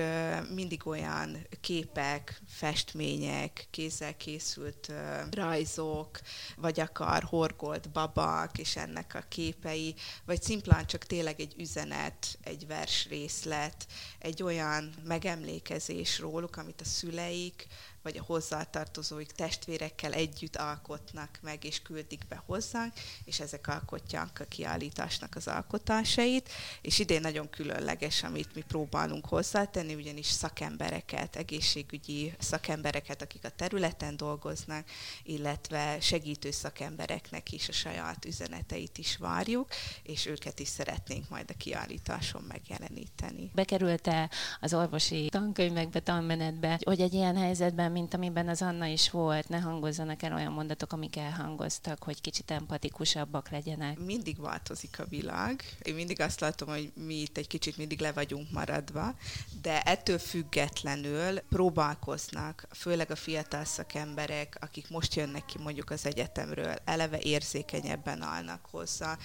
mindig 0.54 0.87
olyan 0.87 1.47
képek, 1.61 2.40
festmények, 2.49 3.66
kézzel 3.71 4.16
készült 4.16 4.92
rajzok, 5.30 6.21
vagy 6.56 6.80
akár 6.80 7.23
horgolt 7.23 7.90
babak, 7.90 8.59
és 8.59 8.76
ennek 8.76 9.14
a 9.14 9.25
képei, 9.28 9.94
vagy 10.25 10.42
szimplán 10.42 10.87
csak 10.92 11.06
tényleg 11.06 11.40
egy 11.40 11.54
üzenet, 11.58 12.38
egy 12.42 12.66
versrészlet, 12.66 13.87
egy 14.18 14.42
olyan 14.42 14.94
megemlékezés 15.04 16.18
róluk, 16.18 16.56
amit 16.56 16.80
a 16.80 16.84
szüleik, 16.84 17.66
vagy 18.02 18.16
a 18.16 18.25
hozzátartozóik 18.26 19.32
testvérekkel 19.32 20.12
együtt 20.12 20.56
alkotnak 20.56 21.38
meg, 21.42 21.64
és 21.64 21.82
küldik 21.82 22.23
be 22.28 22.42
hozzánk, 22.47 22.92
és 23.25 23.40
ezek 23.40 23.68
alkotják 23.68 24.40
a 24.40 24.44
kiállításnak 24.44 25.37
az 25.37 25.49
alkotásait, 25.49 26.49
és 26.80 26.99
idén 26.99 27.21
nagyon 27.21 27.50
különleges, 27.50 28.23
amit 28.23 28.54
mi 28.54 28.62
próbálunk 28.68 29.26
hozzátenni, 29.26 29.94
ugyanis 29.94 30.26
szakembereket, 30.26 31.37
egészségügyi 31.37 32.35
szakembereket, 32.38 33.23
akik 33.23 33.44
a 33.44 33.49
területen 33.49 34.16
dolgoznak, 34.16 34.87
illetve 35.23 36.00
segítő 36.00 36.50
szakembereknek 36.50 37.52
is 37.52 37.68
a 37.68 37.73
saját 37.73 38.25
üzeneteit 38.25 38.99
is 38.99 39.16
várjuk, 39.16 39.68
és 40.02 40.26
őket 40.26 40.59
is 40.59 40.68
szeretnénk 40.68 41.28
majd 41.28 41.50
a 41.50 41.56
kiállításon 41.56 42.42
megjeleníteni. 42.49 43.50
Bekerült-e 43.54 44.30
az 44.61 44.75
orvosi 44.75 45.28
tankönyvekbe, 45.30 46.00
tanmenetbe, 46.00 46.78
hogy 46.85 47.00
egy 47.00 47.14
ilyen 47.14 47.37
helyzetben 47.37 47.91
mint 47.92 48.14
amiben 48.14 48.49
az 48.49 48.62
Anna 48.62 48.87
is 48.87 49.11
volt, 49.11 49.49
ne 49.49 49.58
hangozzanak 49.58 50.22
el 50.22 50.34
olyan 50.34 50.52
mondatok, 50.52 50.92
amik 50.92 51.16
elhangoztak, 51.16 52.02
hogy 52.02 52.20
kicsit 52.20 52.50
empatikusabbak 52.50 53.50
legyenek. 53.50 53.99
Mindig 53.99 54.40
változik 54.40 54.99
a 54.99 55.04
világ. 55.04 55.76
Én 55.82 55.94
mindig 55.94 56.20
azt 56.20 56.40
látom, 56.40 56.68
hogy 56.68 56.92
mi 56.94 57.14
itt 57.14 57.37
egy 57.37 57.46
kicsit 57.46 57.76
mindig 57.76 58.00
le 58.00 58.12
vagyunk 58.12 58.50
maradva, 58.50 59.14
de 59.62 59.82
ettől 59.82 60.18
függetlenül 60.18 61.40
próbálkoznak, 61.40 62.66
főleg 62.70 63.11
a 63.11 63.16
fiatal 63.16 63.64
szakemberek, 63.64 64.56
akik 64.61 64.90
most 64.90 65.14
jönnek 65.14 65.44
ki 65.44 65.58
mondjuk 65.58 65.90
az 65.90 66.06
egyetemről, 66.06 66.75
eleve 66.84 67.18
érzékenyebben 67.18 68.22
állnak 68.22 68.66
hozzá 68.70 69.18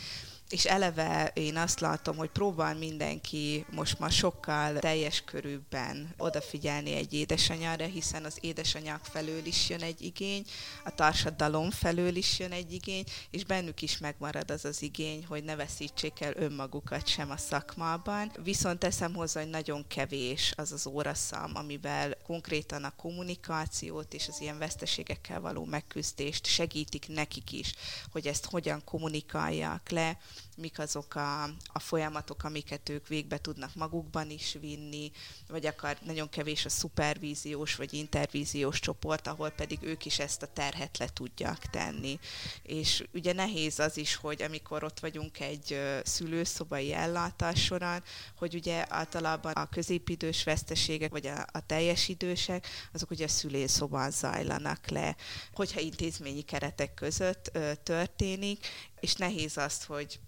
és 0.49 0.65
eleve 0.65 1.31
én 1.33 1.57
azt 1.57 1.79
látom, 1.79 2.17
hogy 2.17 2.29
próbál 2.29 2.75
mindenki 2.75 3.65
most 3.71 3.99
már 3.99 4.11
sokkal 4.11 4.79
teljes 4.79 5.21
körülben 5.21 6.13
odafigyelni 6.17 6.93
egy 6.93 7.13
édesanyára, 7.13 7.85
hiszen 7.85 8.25
az 8.25 8.37
édesanyák 8.41 9.03
felől 9.03 9.45
is 9.45 9.69
jön 9.69 9.81
egy 9.81 10.01
igény, 10.01 10.43
a 10.85 10.89
társadalom 10.91 11.71
felől 11.71 12.15
is 12.15 12.39
jön 12.39 12.51
egy 12.51 12.73
igény, 12.73 13.03
és 13.29 13.45
bennük 13.45 13.81
is 13.81 13.97
megmarad 13.97 14.51
az 14.51 14.65
az 14.65 14.81
igény, 14.81 15.25
hogy 15.25 15.43
ne 15.43 15.55
veszítsék 15.55 16.21
el 16.21 16.33
önmagukat 16.35 17.07
sem 17.07 17.31
a 17.31 17.37
szakmában. 17.37 18.31
Viszont 18.43 18.79
teszem 18.79 19.13
hozzá, 19.13 19.41
hogy 19.41 19.49
nagyon 19.49 19.87
kevés 19.87 20.53
az 20.55 20.71
az 20.71 20.85
óraszám, 20.85 21.51
amivel 21.53 22.16
konkrétan 22.27 22.83
a 22.83 22.95
kommunikációt 22.95 24.13
és 24.13 24.27
az 24.27 24.41
ilyen 24.41 24.57
veszteségekkel 24.57 25.41
való 25.41 25.65
megküzdést 25.65 26.45
segítik 26.45 27.07
nekik 27.07 27.51
is, 27.51 27.73
hogy 28.11 28.27
ezt 28.27 28.45
hogyan 28.45 28.83
kommunikálják 28.83 29.89
le, 29.89 30.17
mik 30.57 30.79
azok 30.79 31.15
a, 31.15 31.43
a 31.73 31.79
folyamatok, 31.79 32.43
amiket 32.43 32.89
ők 32.89 33.07
végbe 33.07 33.37
tudnak 33.37 33.75
magukban 33.75 34.29
is 34.29 34.57
vinni, 34.59 35.11
vagy 35.47 35.65
akár 35.65 35.97
nagyon 36.05 36.29
kevés 36.29 36.65
a 36.65 36.69
szupervíziós 36.69 37.75
vagy 37.75 37.93
intervíziós 37.93 38.79
csoport, 38.79 39.27
ahol 39.27 39.49
pedig 39.49 39.79
ők 39.81 40.05
is 40.05 40.19
ezt 40.19 40.41
a 40.41 40.53
terhet 40.53 40.97
le 40.97 41.07
tudják 41.07 41.69
tenni. 41.69 42.19
És 42.61 43.03
ugye 43.13 43.33
nehéz 43.33 43.79
az 43.79 43.97
is, 43.97 44.15
hogy 44.15 44.41
amikor 44.41 44.83
ott 44.83 44.99
vagyunk 44.99 45.39
egy 45.39 45.79
szülőszobai 46.03 46.93
ellátás 46.93 47.63
során, 47.63 48.03
hogy 48.37 48.55
ugye 48.55 48.85
általában 48.89 49.51
a 49.51 49.69
középidős 49.69 50.43
veszteségek, 50.43 51.11
vagy 51.11 51.27
a, 51.27 51.45
a 51.51 51.65
teljes 51.65 52.07
idősek, 52.17 52.67
azok 52.93 53.11
ugye 53.11 53.27
szülőszobán 53.27 54.11
zajlanak 54.11 54.89
le, 54.89 55.15
hogyha 55.53 55.79
intézményi 55.79 56.41
keretek 56.41 56.93
között 56.93 57.49
ö, 57.53 57.71
történik, 57.83 58.67
és 58.99 59.13
nehéz 59.13 59.57
azt, 59.57 59.83
hogy 59.83 60.19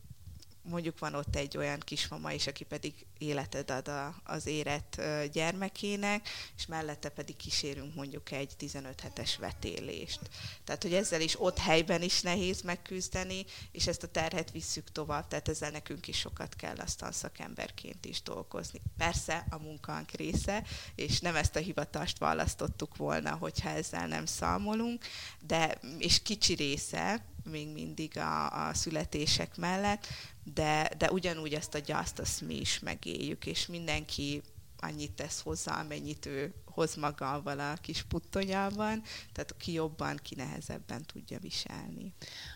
mondjuk 0.62 1.00
van 1.00 1.16
ott 1.16 1.36
egy 1.36 1.58
olyan 1.58 1.80
kismama 1.80 2.32
is, 2.32 2.48
aki 2.48 2.64
pedig 2.64 3.06
életed 3.20 3.72
ad 3.72 3.88
a, 3.88 4.22
az 4.24 4.46
érett 4.46 5.02
gyermekének, 5.32 6.30
és 6.58 6.66
mellette 6.66 7.10
pedig 7.10 7.36
kísérünk 7.36 7.96
mondjuk 7.96 8.32
egy 8.32 8.54
15 8.58 9.02
hetes 9.02 9.38
vetélést. 9.38 10.20
Tehát, 10.64 10.84
hogy 10.84 10.94
ezzel 10.94 11.22
is 11.22 11.42
ott 11.42 11.58
helyben 11.58 12.02
is 12.02 12.22
nehéz 12.22 12.62
megküzdeni, 12.62 13.46
és 13.72 13.88
ezt 13.88 14.04
a 14.04 14.08
terhet 14.08 14.52
visszük 14.52 14.92
tovább, 14.92 15.28
tehát 15.28 15.50
ezzel 15.50 15.72
nekünk 15.72 16.08
is 16.08 16.18
sokat 16.18 16.56
kell 16.56 16.76
aztán 16.76 17.12
szakemberként 17.12 18.06
is 18.06 18.22
dolgozni. 18.22 18.82
Persze 18.98 19.46
a 19.50 19.58
munkánk 19.58 20.12
része, 20.12 20.64
és 20.96 21.20
nem 21.20 21.36
ezt 21.36 21.56
a 21.56 21.60
hivatást 21.60 22.18
választottuk 22.18 22.98
volna, 22.98 23.36
hogyha 23.36 23.70
ezzel 23.70 24.08
nem 24.08 24.26
számolunk, 24.26 25.06
de 25.40 25.80
és 25.98 26.22
kicsi 26.22 26.54
része, 26.54 27.26
még 27.44 27.68
mindig 27.68 28.18
a, 28.18 28.68
a 28.68 28.74
születések 28.74 29.58
mellett, 29.58 30.08
de, 30.54 30.92
de 30.98 31.12
ugyanúgy 31.12 31.54
ezt 31.54 31.74
a 31.76 31.80
gyászt 31.80 32.20
azt 32.20 32.42
mi 32.42 32.56
is 32.56 32.80
megéljük, 33.10 33.46
és 33.46 33.68
mindenki 33.68 34.42
annyit 34.82 35.12
tesz 35.12 35.42
hozzá, 35.42 35.80
amennyit 35.80 36.26
ő 36.26 36.54
hoz 36.66 36.96
magával 36.96 37.60
a 37.60 37.74
kis 37.74 38.04
puttonyában, 38.04 39.02
tehát 39.32 39.56
ki 39.58 39.72
jobban, 39.72 40.20
ki 40.22 40.36
nehezebben 40.36 41.06
tudja 41.06 41.40
viselni. 41.40 42.14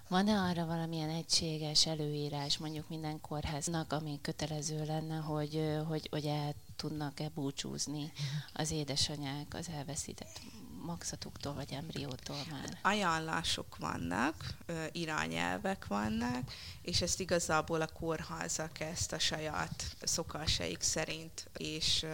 Van-e 0.07 0.39
arra 0.39 0.65
valamilyen 0.65 1.09
egységes 1.09 1.85
előírás 1.85 2.57
mondjuk 2.57 2.89
minden 2.89 3.21
kórháznak, 3.21 3.93
ami 3.93 4.19
kötelező 4.21 4.85
lenne, 4.85 5.15
hogy, 5.15 5.61
hogy, 5.87 6.07
hogy 6.11 6.25
el 6.25 6.53
tudnak-e 6.75 7.29
búcsúzni 7.33 8.11
az 8.53 8.71
édesanyák 8.71 9.53
az 9.53 9.69
elveszített 9.69 10.39
magzatuktól 10.83 11.53
vagy 11.53 11.71
embriótól 11.71 12.37
már? 12.51 12.77
Ajánlások 12.81 13.77
vannak, 13.77 14.55
irányelvek 14.91 15.87
vannak, 15.87 16.51
és 16.81 17.01
ezt 17.01 17.19
igazából 17.19 17.81
a 17.81 17.87
kórházak 17.87 18.79
ezt 18.79 19.11
a 19.11 19.19
saját 19.19 19.95
szokásaik 20.01 20.81
szerint 20.81 21.49
és 21.57 22.05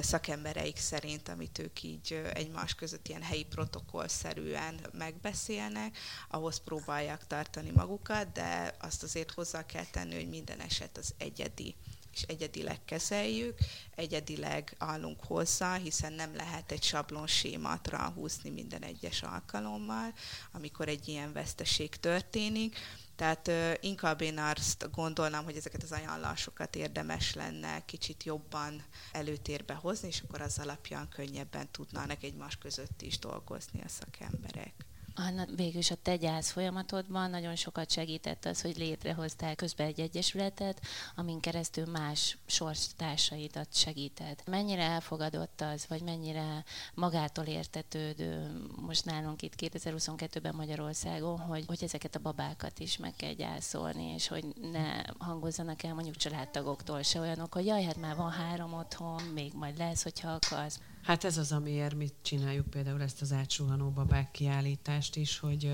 szakembereik 0.00 0.76
szerint, 0.76 1.28
amit 1.28 1.58
ők 1.58 1.82
így 1.82 2.22
egymás 2.34 2.74
között 2.74 3.08
ilyen 3.08 3.22
helyi 3.22 3.44
protokollszerűen 3.44 4.80
megbeszélnek, 4.92 5.98
ahhoz 6.28 6.58
próbálják 6.58 7.26
tartani 7.26 7.70
magukat, 7.70 8.32
de 8.32 8.76
azt 8.80 9.02
azért 9.02 9.30
hozzá 9.30 9.66
kell 9.66 9.86
tenni, 9.90 10.14
hogy 10.14 10.28
minden 10.28 10.60
eset 10.60 10.96
az 10.98 11.14
egyedi 11.18 11.74
és 12.14 12.22
egyedileg 12.22 12.84
kezeljük, 12.84 13.58
egyedileg 13.94 14.74
állunk 14.78 15.24
hozzá, 15.24 15.76
hiszen 15.76 16.12
nem 16.12 16.36
lehet 16.36 16.72
egy 16.72 16.82
sablon 16.82 17.26
sémát 17.26 17.88
ráhúzni 17.88 18.50
minden 18.50 18.82
egyes 18.82 19.22
alkalommal, 19.22 20.14
amikor 20.52 20.88
egy 20.88 21.08
ilyen 21.08 21.32
veszteség 21.32 21.96
történik. 21.96 22.76
Tehát 23.16 23.48
uh, 23.48 23.72
inkább 23.80 24.20
én 24.20 24.38
azt 24.38 24.90
gondolnám, 24.90 25.44
hogy 25.44 25.56
ezeket 25.56 25.82
az 25.82 25.92
ajánlásokat 25.92 26.76
érdemes 26.76 27.34
lenne 27.34 27.84
kicsit 27.84 28.24
jobban 28.24 28.84
előtérbe 29.12 29.74
hozni, 29.74 30.08
és 30.08 30.20
akkor 30.20 30.40
az 30.40 30.58
alapján 30.58 31.08
könnyebben 31.08 31.70
tudnának 31.70 32.22
egymás 32.22 32.56
között 32.56 33.02
is 33.02 33.18
dolgozni 33.18 33.80
a 33.84 33.88
szakemberek. 33.88 34.74
Anna, 35.16 35.44
végül 35.56 35.78
is 35.78 35.90
a 35.90 35.96
te 36.02 36.16
gyász 36.16 36.50
folyamatodban 36.50 37.30
nagyon 37.30 37.56
sokat 37.56 37.90
segített 37.90 38.44
az, 38.44 38.60
hogy 38.60 38.76
létrehoztál 38.76 39.54
közben 39.54 39.86
egy 39.86 40.00
egyesületet, 40.00 40.80
amin 41.14 41.40
keresztül 41.40 41.86
más 41.86 42.38
sorstársaidat 42.46 43.68
segíted. 43.70 44.42
Mennyire 44.46 44.82
elfogadott 44.82 45.60
az, 45.60 45.86
vagy 45.88 46.02
mennyire 46.02 46.64
magától 46.94 47.44
értetődő 47.44 48.60
most 48.80 49.04
nálunk 49.04 49.42
itt 49.42 49.54
2022-ben 49.56 50.54
Magyarországon, 50.54 51.38
hogy, 51.38 51.64
hogy 51.66 51.82
ezeket 51.82 52.14
a 52.14 52.20
babákat 52.20 52.78
is 52.78 52.96
meg 52.96 53.12
kell 53.16 53.32
gyászolni, 53.32 54.12
és 54.14 54.28
hogy 54.28 54.44
ne 54.72 55.02
hangozzanak 55.18 55.82
el 55.82 55.94
mondjuk 55.94 56.16
családtagoktól 56.16 57.02
se 57.02 57.20
olyanok, 57.20 57.54
hogy 57.54 57.66
jaj, 57.66 57.84
hát 57.84 57.96
már 57.96 58.16
van 58.16 58.30
három 58.30 58.72
otthon, 58.72 59.22
még 59.22 59.52
majd 59.54 59.78
lesz, 59.78 60.02
hogyha 60.02 60.30
akarsz. 60.30 60.80
Hát 61.04 61.24
ez 61.24 61.38
az, 61.38 61.52
amiért 61.52 61.94
mit 61.94 62.14
csináljuk 62.22 62.66
például 62.66 63.02
ezt 63.02 63.22
az 63.22 63.32
átsuhanó 63.32 63.90
babák 63.90 64.30
kiállítást 64.30 65.16
is, 65.16 65.38
hogy, 65.38 65.72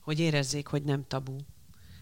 hogy 0.00 0.20
érezzék, 0.20 0.66
hogy 0.66 0.82
nem 0.82 1.04
tabu 1.08 1.36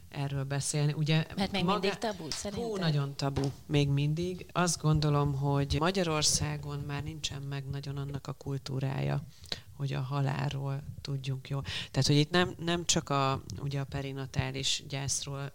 erről 0.08 0.44
beszélni. 0.44 0.92
Ugye 0.92 1.26
Mert 1.36 1.52
még 1.52 1.64
maga... 1.64 1.78
mindig 1.78 1.98
tabu, 1.98 2.30
szerintem? 2.30 2.68
Hú, 2.68 2.76
nagyon 2.76 3.16
tabu, 3.16 3.50
még 3.66 3.88
mindig. 3.88 4.46
Azt 4.52 4.80
gondolom, 4.80 5.34
hogy 5.34 5.76
Magyarországon 5.78 6.78
már 6.78 7.02
nincsen 7.02 7.42
meg 7.42 7.64
nagyon 7.70 7.96
annak 7.96 8.26
a 8.26 8.32
kultúrája, 8.32 9.22
hogy 9.76 9.92
a 9.92 10.00
halálról 10.00 10.82
tudjunk 11.00 11.48
jó. 11.48 11.60
Tehát, 11.60 12.06
hogy 12.06 12.16
itt 12.16 12.30
nem, 12.30 12.54
nem 12.58 12.84
csak 12.84 13.08
a, 13.08 13.42
ugye 13.60 13.80
a 13.80 13.84
perinatális 13.84 14.82
gyászról 14.88 15.52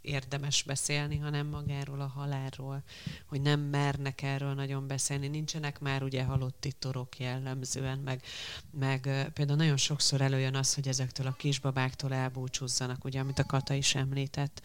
érdemes 0.00 0.62
beszélni, 0.62 1.18
hanem 1.18 1.46
magáról 1.46 2.00
a 2.00 2.06
halálról, 2.06 2.82
hogy 3.26 3.40
nem 3.40 3.60
mernek 3.60 4.22
erről 4.22 4.54
nagyon 4.54 4.86
beszélni. 4.86 5.28
Nincsenek 5.28 5.80
már 5.80 6.02
ugye 6.02 6.24
halotti 6.24 6.72
torok 6.72 7.18
jellemzően, 7.18 7.98
meg, 7.98 8.22
meg 8.70 9.00
például 9.32 9.58
nagyon 9.58 9.76
sokszor 9.76 10.20
előjön 10.20 10.54
az, 10.54 10.74
hogy 10.74 10.88
ezektől 10.88 11.26
a 11.26 11.32
kisbabáktól 11.32 12.12
elbúcsúzzanak, 12.14 13.04
ugye, 13.04 13.20
amit 13.20 13.38
a 13.38 13.44
Kata 13.44 13.74
is 13.74 13.94
említett, 13.94 14.62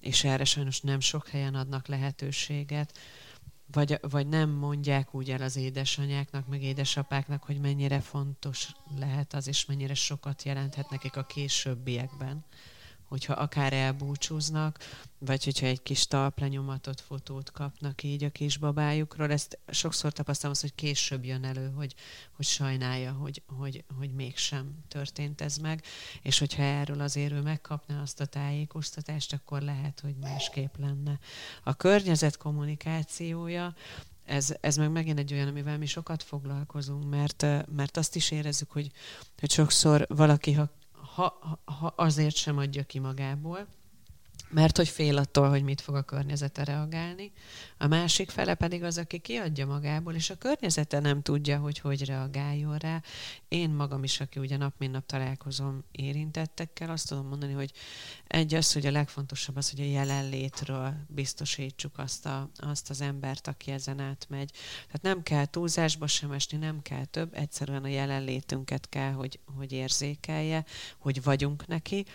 és 0.00 0.24
erre 0.24 0.44
sajnos 0.44 0.80
nem 0.80 1.00
sok 1.00 1.28
helyen 1.28 1.54
adnak 1.54 1.86
lehetőséget 1.86 2.98
vagy, 3.72 3.98
vagy 4.00 4.26
nem 4.26 4.50
mondják 4.50 5.14
úgy 5.14 5.30
el 5.30 5.42
az 5.42 5.56
édesanyáknak, 5.56 6.46
meg 6.46 6.62
édesapáknak, 6.62 7.42
hogy 7.42 7.60
mennyire 7.60 8.00
fontos 8.00 8.72
lehet 8.98 9.34
az, 9.34 9.48
és 9.48 9.64
mennyire 9.64 9.94
sokat 9.94 10.42
jelenthet 10.42 10.90
nekik 10.90 11.16
a 11.16 11.26
későbbiekben 11.26 12.44
hogyha 13.08 13.32
akár 13.32 13.72
elbúcsúznak, 13.72 14.78
vagy 15.18 15.44
hogyha 15.44 15.66
egy 15.66 15.82
kis 15.82 16.06
talplenyomatot, 16.06 17.00
fotót 17.00 17.50
kapnak 17.50 18.02
így 18.02 18.24
a 18.24 18.30
kisbabájukról. 18.30 19.30
Ezt 19.30 19.58
sokszor 19.68 20.12
tapasztalom 20.12 20.52
az, 20.52 20.60
hogy 20.60 20.74
később 20.74 21.24
jön 21.24 21.44
elő, 21.44 21.72
hogy, 21.76 21.94
hogy 22.36 22.44
sajnálja, 22.44 23.12
hogy, 23.12 23.42
hogy, 23.58 23.84
hogy 23.98 24.14
mégsem 24.14 24.84
történt 24.88 25.40
ez 25.40 25.56
meg, 25.56 25.84
és 26.22 26.38
hogyha 26.38 26.62
erről 26.62 27.00
azért 27.00 27.32
ő 27.32 27.40
megkapná 27.40 28.02
azt 28.02 28.20
a 28.20 28.26
tájékoztatást, 28.26 29.32
akkor 29.32 29.62
lehet, 29.62 30.00
hogy 30.00 30.14
másképp 30.20 30.74
lenne. 30.78 31.18
A 31.62 31.74
környezet 31.74 32.36
kommunikációja, 32.36 33.74
ez, 34.24 34.54
ez 34.60 34.76
meg 34.76 34.90
megint 34.90 35.18
egy 35.18 35.32
olyan, 35.32 35.48
amivel 35.48 35.78
mi 35.78 35.86
sokat 35.86 36.22
foglalkozunk, 36.22 37.10
mert, 37.10 37.46
mert 37.74 37.96
azt 37.96 38.16
is 38.16 38.30
érezzük, 38.30 38.70
hogy, 38.70 38.90
hogy 39.38 39.50
sokszor 39.50 40.06
valaki, 40.08 40.52
ha 40.52 40.68
ha, 41.16 41.58
ha 41.64 41.92
azért 41.96 42.34
sem 42.36 42.58
adja 42.58 42.82
ki 42.82 42.98
magából, 42.98 43.66
mert 44.50 44.76
hogy 44.76 44.88
fél 44.88 45.16
attól, 45.16 45.48
hogy 45.48 45.62
mit 45.62 45.80
fog 45.80 45.94
a 45.94 46.02
környezete 46.02 46.64
reagálni. 46.64 47.32
A 47.78 47.86
másik 47.86 48.30
fele 48.30 48.54
pedig 48.54 48.82
az, 48.82 48.98
aki 48.98 49.18
kiadja 49.18 49.66
magából, 49.66 50.14
és 50.14 50.30
a 50.30 50.34
környezete 50.34 50.98
nem 50.98 51.22
tudja, 51.22 51.58
hogy 51.58 51.78
hogy 51.78 52.04
reagáljon 52.04 52.76
rá. 52.76 53.02
Én 53.48 53.70
magam 53.70 54.04
is, 54.04 54.20
aki 54.20 54.38
ugye 54.38 54.56
nap 54.56 54.74
mint 54.78 54.92
nap 54.92 55.06
találkozom 55.06 55.84
érintettekkel, 55.92 56.90
azt 56.90 57.08
tudom 57.08 57.26
mondani, 57.26 57.52
hogy 57.52 57.72
egy 58.26 58.54
az, 58.54 58.72
hogy 58.72 58.86
a 58.86 58.90
legfontosabb 58.90 59.56
az, 59.56 59.70
hogy 59.70 59.80
a 59.80 59.90
jelenlétről 59.90 60.94
biztosítsuk 61.08 61.98
azt, 61.98 62.26
a, 62.26 62.50
azt 62.56 62.90
az 62.90 63.00
embert, 63.00 63.46
aki 63.46 63.70
ezen 63.70 64.00
átmegy. 64.00 64.50
Tehát 64.76 65.02
nem 65.02 65.22
kell 65.22 65.46
túlzásba 65.46 66.06
sem 66.06 66.32
esni, 66.32 66.58
nem 66.58 66.82
kell 66.82 67.04
több, 67.04 67.34
egyszerűen 67.34 67.84
a 67.84 67.88
jelenlétünket 67.88 68.88
kell, 68.88 69.12
hogy, 69.12 69.38
hogy 69.56 69.72
érzékelje, 69.72 70.64
hogy 70.98 71.22
vagyunk 71.22 71.66
neki, 71.66 72.06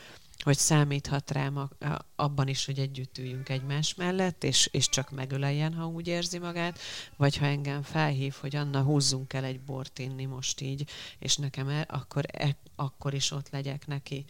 hogy 0.41 0.57
számíthat 0.57 1.31
rám 1.31 1.69
abban 2.15 2.48
is, 2.48 2.65
hogy 2.65 2.79
együtt 2.79 3.17
üljünk 3.17 3.50
egymás 3.50 3.95
mellett, 3.95 4.43
és, 4.43 4.69
és 4.71 4.89
csak 4.89 5.12
megöleljen, 5.12 5.74
ha 5.74 5.88
úgy 5.88 6.07
érzi 6.07 6.39
magát, 6.39 6.79
vagy 7.17 7.38
ha 7.38 7.45
engem 7.45 7.81
felhív, 7.81 8.33
hogy 8.39 8.55
Anna, 8.55 8.81
húzzunk 8.81 9.33
el 9.33 9.43
egy 9.43 9.62
bort 9.62 10.00
inni 10.00 10.25
most 10.25 10.62
így, 10.62 10.89
és 11.19 11.36
nekem 11.36 11.67
el, 11.67 11.86
akkor, 11.88 12.24
e, 12.31 12.57
akkor 12.75 13.13
is 13.13 13.31
ott 13.31 13.50
legyek 13.50 13.88
neki. 13.88 14.25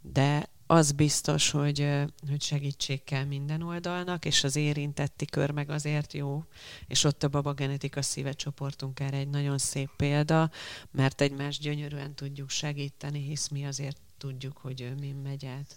De 0.00 0.48
az 0.66 0.92
biztos, 0.92 1.50
hogy, 1.50 1.88
hogy 2.28 2.42
segítség 2.42 3.04
kell 3.04 3.24
minden 3.24 3.62
oldalnak, 3.62 4.24
és 4.24 4.44
az 4.44 4.56
érintetti 4.56 5.24
kör 5.24 5.50
meg 5.50 5.70
azért 5.70 6.12
jó, 6.12 6.44
és 6.86 7.04
ott 7.04 7.22
a 7.22 7.28
Baba 7.28 7.52
Genetika 7.52 8.02
szíve 8.02 8.32
csoportunk 8.32 9.00
erre 9.00 9.16
egy 9.16 9.28
nagyon 9.28 9.58
szép 9.58 9.90
példa, 9.96 10.50
mert 10.90 11.20
egymást 11.20 11.60
gyönyörűen 11.60 12.14
tudjuk 12.14 12.50
segíteni, 12.50 13.20
hisz 13.20 13.48
mi 13.48 13.66
azért 13.66 14.05
tudjuk, 14.18 14.56
hogy 14.56 14.94
mi 15.00 15.12
megy 15.12 15.46
át. 15.46 15.76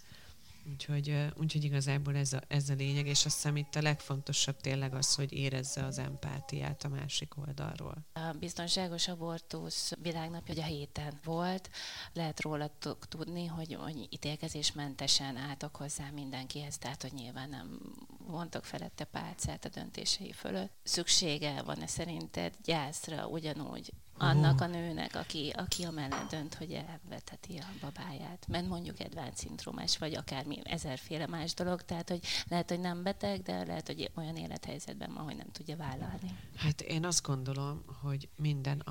Úgyhogy, 0.72 1.26
úgyhogy 1.36 1.64
igazából 1.64 2.16
ez 2.16 2.34
a, 2.34 2.42
ez 2.48 2.70
a 2.70 2.74
lényeg, 2.74 3.08
és 3.08 3.26
azt 3.26 3.36
hiszem 3.36 3.56
itt 3.56 3.76
a 3.76 3.82
legfontosabb 3.82 4.58
tényleg 4.62 4.94
az, 4.94 5.16
hogy 5.16 5.34
érezze 5.34 5.86
az 5.86 5.98
empátiát 5.98 6.84
a 6.84 6.88
másik 6.88 7.38
oldalról. 7.38 8.06
A 8.14 8.36
biztonságos 8.40 9.08
abortusz 9.08 9.92
világnapja 10.02 10.64
a 10.64 10.66
héten 10.66 11.20
volt. 11.24 11.70
Lehet 12.14 12.42
róla 12.42 12.72
tudni, 13.10 13.46
hogy, 13.46 13.74
hogy 13.74 14.08
ítélkezésmentesen 14.10 15.36
álltak 15.36 15.76
hozzá 15.76 16.10
mindenkihez, 16.10 16.78
tehát 16.78 17.02
hogy 17.02 17.14
nyilván 17.14 17.50
nem 17.50 17.80
vontak 18.28 18.66
felette 18.66 19.04
pálcát 19.04 19.66
a 19.66 19.70
döntései 19.70 20.32
fölött. 20.32 20.72
Szüksége 20.84 21.62
van-e 21.62 21.88
szerinted 21.88 22.56
gyászra 22.64 23.28
ugyanúgy 23.28 23.92
annak 24.20 24.62
a 24.62 24.68
nőnek, 24.68 25.16
aki, 25.16 25.54
aki 25.56 25.84
amellett 25.84 26.30
dönt, 26.30 26.56
hogy 26.56 26.72
elveteti 26.72 27.58
a 27.58 27.66
babáját. 27.82 28.46
Mert 28.48 28.68
mondjuk 28.68 29.00
Edván 29.00 29.32
szindrómás, 29.34 29.98
vagy 29.98 30.16
akármi 30.16 30.60
ezerféle 30.64 31.28
más 31.28 31.54
dolog, 31.54 31.82
tehát 31.82 32.10
hogy 32.10 32.20
lehet, 32.48 32.70
hogy 32.70 32.80
nem 32.80 33.04
beteg, 33.04 33.42
de 33.42 33.66
lehet, 33.66 33.88
hogy 33.88 34.12
olyan 34.16 34.36
élethelyzetben 34.36 35.14
van, 35.14 35.24
hogy 35.24 35.36
nem 35.36 35.52
tudja 35.52 35.76
vállalni. 35.76 36.38
Hát 36.56 36.82
én 36.82 37.06
azt 37.06 37.24
gondolom, 37.24 37.84
hogy 38.02 38.30
minden 38.36 38.82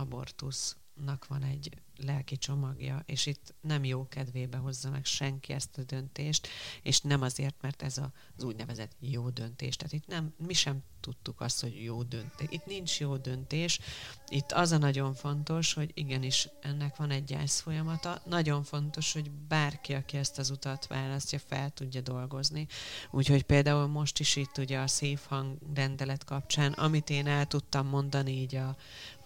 abortusznak 0.98 1.26
van 1.26 1.42
egy 1.42 1.70
lelki 1.96 2.36
csomagja, 2.36 3.02
és 3.06 3.26
itt 3.26 3.54
nem 3.60 3.84
jó 3.84 4.08
kedvébe 4.08 4.56
hozza 4.56 4.90
meg 4.90 5.04
senki 5.04 5.52
ezt 5.52 5.78
a 5.78 5.82
döntést, 5.82 6.48
és 6.82 7.00
nem 7.00 7.22
azért, 7.22 7.54
mert 7.60 7.82
ez 7.82 7.98
az 8.36 8.44
úgynevezett 8.44 8.92
jó 9.00 9.28
döntés. 9.28 9.76
Tehát 9.76 9.92
itt 9.92 10.06
nem, 10.06 10.34
mi 10.46 10.52
sem 10.52 10.82
tudtuk 11.00 11.40
azt, 11.40 11.60
hogy 11.60 11.82
jó 11.82 12.02
döntés. 12.02 12.46
Itt 12.50 12.66
nincs 12.66 13.00
jó 13.00 13.16
döntés. 13.16 13.80
Itt 14.28 14.52
az 14.52 14.72
a 14.72 14.78
nagyon 14.78 15.14
fontos, 15.14 15.72
hogy 15.72 15.90
igenis 15.94 16.48
ennek 16.60 16.96
van 16.96 17.10
egy 17.10 17.24
gyász 17.24 17.60
folyamata. 17.60 18.22
Nagyon 18.24 18.62
fontos, 18.62 19.12
hogy 19.12 19.30
bárki, 19.30 19.94
aki 19.94 20.16
ezt 20.16 20.38
az 20.38 20.50
utat 20.50 20.86
választja, 20.86 21.38
fel 21.38 21.70
tudja 21.70 22.00
dolgozni. 22.00 22.66
Úgyhogy 23.10 23.42
például 23.42 23.86
most 23.86 24.20
is 24.20 24.36
itt 24.36 24.58
ugye 24.58 24.78
a 24.78 24.86
szép 24.86 25.20
hang 25.20 25.58
rendelet 25.74 26.24
kapcsán, 26.24 26.72
amit 26.72 27.10
én 27.10 27.26
el 27.26 27.46
tudtam 27.46 27.86
mondani 27.86 28.32
így 28.32 28.54
a, 28.54 28.76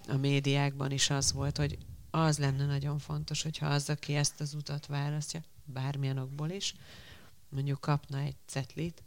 a 0.09 0.17
médiákban 0.17 0.91
is 0.91 1.11
az 1.11 1.33
volt, 1.33 1.57
hogy 1.57 1.79
az 2.11 2.39
lenne 2.39 2.67
nagyon 2.67 2.99
fontos, 2.99 3.43
hogyha 3.43 3.67
az, 3.67 3.91
aki 3.91 4.15
ezt 4.15 4.41
az 4.41 4.55
utat 4.55 4.87
választja, 4.87 5.43
bármilyen 5.65 6.19
okból 6.19 6.51
is, 6.51 6.75
mondjuk 7.49 7.81
kapna 7.81 8.19
egy 8.19 8.37
cetlit, 8.47 9.03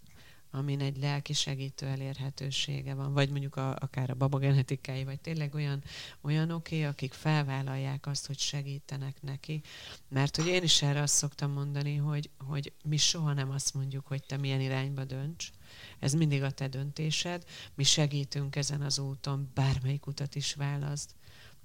amin 0.56 0.82
egy 0.82 0.98
lelki 0.98 1.34
segítő 1.34 1.86
elérhetősége 1.86 2.94
van, 2.94 3.14
vagy 3.14 3.30
mondjuk 3.30 3.56
a, 3.56 3.76
akár 3.76 4.10
a 4.10 4.16
babagenetikai, 4.16 5.04
vagy 5.04 5.22
tényleg 5.22 5.54
olyan, 5.54 5.84
olyan 6.22 6.52
oké, 6.52 6.84
akik 6.84 7.14
felvállalják 7.14 8.08
azt, 8.08 8.28
hogy 8.28 8.40
segítenek 8.40 9.22
neki. 9.22 9.62
Mert 10.08 10.36
hogy 10.36 10.48
én 10.48 10.64
is 10.64 10.82
erre 10.82 11.02
azt 11.02 11.14
szoktam 11.14 11.52
mondani, 11.52 11.96
hogy, 11.96 12.30
hogy 12.38 12.74
mi 12.84 12.98
soha 12.98 13.34
nem 13.34 13.50
azt 13.50 13.74
mondjuk, 13.74 14.08
hogy 14.08 14.24
te 14.26 14.38
milyen 14.38 14.62
irányba 14.62 15.04
dönts, 15.04 15.52
ez 16.00 16.14
mindig 16.14 16.44
a 16.44 16.52
te 16.52 16.68
döntésed, 16.68 17.44
mi 17.76 17.84
segítünk 17.84 18.56
ezen 18.56 18.82
az 18.82 19.00
úton, 19.00 19.52
bármelyik 19.54 20.08
utat 20.08 20.36
is 20.36 20.54
választ. 20.54 21.16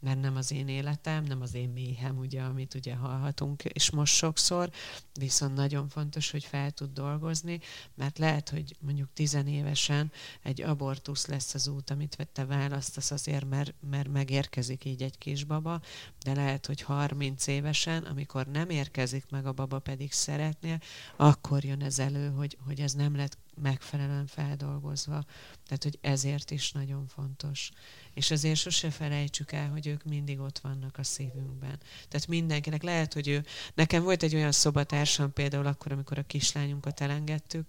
Mert 0.00 0.20
nem 0.20 0.36
az 0.36 0.52
én 0.52 0.68
életem, 0.68 1.24
nem 1.24 1.40
az 1.40 1.54
én 1.54 1.68
méhem, 1.68 2.18
ugye, 2.18 2.42
amit 2.42 2.74
ugye 2.74 2.94
hallhatunk, 2.94 3.64
és 3.64 3.90
most 3.90 4.14
sokszor, 4.14 4.70
viszont 5.18 5.54
nagyon 5.54 5.88
fontos, 5.88 6.30
hogy 6.30 6.44
fel 6.44 6.70
tud 6.70 6.92
dolgozni, 6.92 7.60
mert 7.94 8.18
lehet, 8.18 8.48
hogy 8.48 8.76
mondjuk 8.80 9.08
tizenévesen 9.12 10.12
egy 10.42 10.62
abortusz 10.62 11.26
lesz 11.26 11.54
az 11.54 11.68
út, 11.68 11.90
amit 11.90 12.28
te 12.32 12.44
választasz 12.44 13.10
azért, 13.10 13.48
mert, 13.48 13.74
mert 13.90 14.08
megérkezik 14.08 14.84
így 14.84 15.02
egy 15.02 15.18
kisbaba, 15.18 15.80
de 16.24 16.34
lehet, 16.34 16.66
hogy 16.66 16.80
30 16.80 17.46
évesen, 17.46 18.02
amikor 18.02 18.46
nem 18.46 18.70
érkezik 18.70 19.24
meg 19.30 19.46
a 19.46 19.52
baba, 19.52 19.78
pedig 19.78 20.12
szeretnél, 20.12 20.80
akkor 21.16 21.64
jön 21.64 21.82
ez 21.82 21.98
elő, 21.98 22.30
hogy, 22.30 22.58
hogy 22.66 22.80
ez 22.80 22.92
nem 22.92 23.16
lett 23.16 23.38
megfelelően 23.60 24.26
feldolgozva. 24.26 25.24
Tehát, 25.66 25.82
hogy 25.82 25.98
ezért 26.00 26.50
is 26.50 26.72
nagyon 26.72 27.06
fontos. 27.06 27.70
És 28.14 28.30
azért 28.30 28.58
sose 28.58 28.90
felejtsük 28.90 29.52
el, 29.52 29.68
hogy 29.70 29.86
ők 29.86 30.04
mindig 30.04 30.40
ott 30.40 30.58
vannak 30.58 30.98
a 30.98 31.02
szívünkben. 31.02 31.78
Tehát 32.08 32.26
mindenkinek 32.26 32.82
lehet, 32.82 33.12
hogy 33.12 33.28
ő... 33.28 33.44
Nekem 33.74 34.02
volt 34.02 34.22
egy 34.22 34.34
olyan 34.34 34.52
szobatársam 34.52 35.32
például 35.32 35.66
akkor, 35.66 35.92
amikor 35.92 36.18
a 36.18 36.26
kislányunkat 36.26 37.00
elengedtük, 37.00 37.68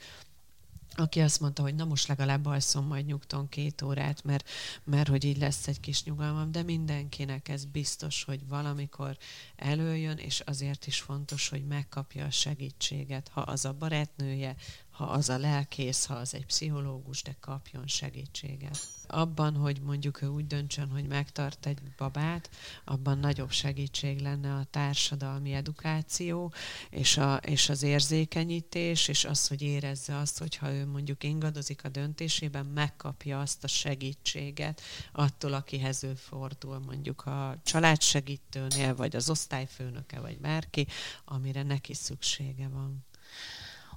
aki 0.96 1.20
azt 1.20 1.40
mondta, 1.40 1.62
hogy 1.62 1.76
na 1.76 1.86
most 1.86 2.08
legalább 2.08 2.46
alszom 2.46 2.86
majd 2.86 3.06
nyugton 3.06 3.50
két 3.50 3.82
órát, 3.82 4.24
mert, 4.24 4.50
mert 4.84 5.08
hogy 5.08 5.24
így 5.24 5.38
lesz 5.38 5.68
egy 5.68 5.80
kis 5.80 6.04
nyugalmam, 6.04 6.52
de 6.52 6.64
mindenkinek 6.64 7.50
ez 7.50 7.66
biztos, 7.66 8.24
hogy 8.24 8.48
valamikor 8.48 9.18
előjön, 9.56 10.18
és 10.18 10.40
azért 10.40 10.88
is 10.88 11.00
fontos, 11.00 11.50
hogy 11.50 11.66
megkapja 11.66 12.26
a 12.26 12.32
segítséget, 12.32 13.28
ha 13.28 13.42
az 13.42 13.66
a 13.66 13.74
barátnője, 13.74 14.56
ha 14.92 15.04
az 15.04 15.30
a 15.30 15.38
lelkész, 15.38 16.06
ha 16.06 16.14
az 16.14 16.34
egy 16.34 16.46
pszichológus, 16.46 17.24
de 17.24 17.36
kapjon 17.40 17.88
segítséget. 17.88 18.80
Abban, 19.08 19.56
hogy 19.56 19.82
mondjuk 19.82 20.22
ő 20.22 20.28
úgy 20.28 20.48
döntsön, 20.48 20.90
hogy 20.90 21.08
megtart 21.08 21.66
egy 21.66 21.78
babát, 21.98 22.50
abban 22.86 23.18
nagyobb 23.18 23.52
segítség 23.52 24.20
lenne 24.20 24.54
a 24.54 24.68
társadalmi 24.70 25.54
edukáció, 25.54 26.54
és, 26.90 27.18
a, 27.18 27.36
és 27.36 27.70
az 27.70 27.84
érzékenyítés, 27.84 29.08
és 29.08 29.26
az, 29.26 29.48
hogy 29.48 29.62
érezze 29.62 30.18
azt, 30.18 30.38
hogyha 30.38 30.72
ő 30.72 30.86
mondjuk 30.86 31.24
ingadozik 31.24 31.84
a 31.84 31.90
döntésében, 31.90 32.66
megkapja 32.66 33.40
azt 33.40 33.64
a 33.64 33.68
segítséget 33.68 34.82
attól, 35.12 35.54
akihez 35.54 36.04
ő 36.04 36.14
fordul, 36.14 36.80
mondjuk 36.80 37.26
a 37.26 37.60
családsegítőnél, 37.64 38.96
vagy 38.96 39.16
az 39.16 39.30
osztályfőnöke, 39.30 40.20
vagy 40.20 40.40
bárki, 40.40 40.88
amire 41.26 41.64
neki 41.64 41.94
szüksége 41.94 42.68
van 42.68 43.06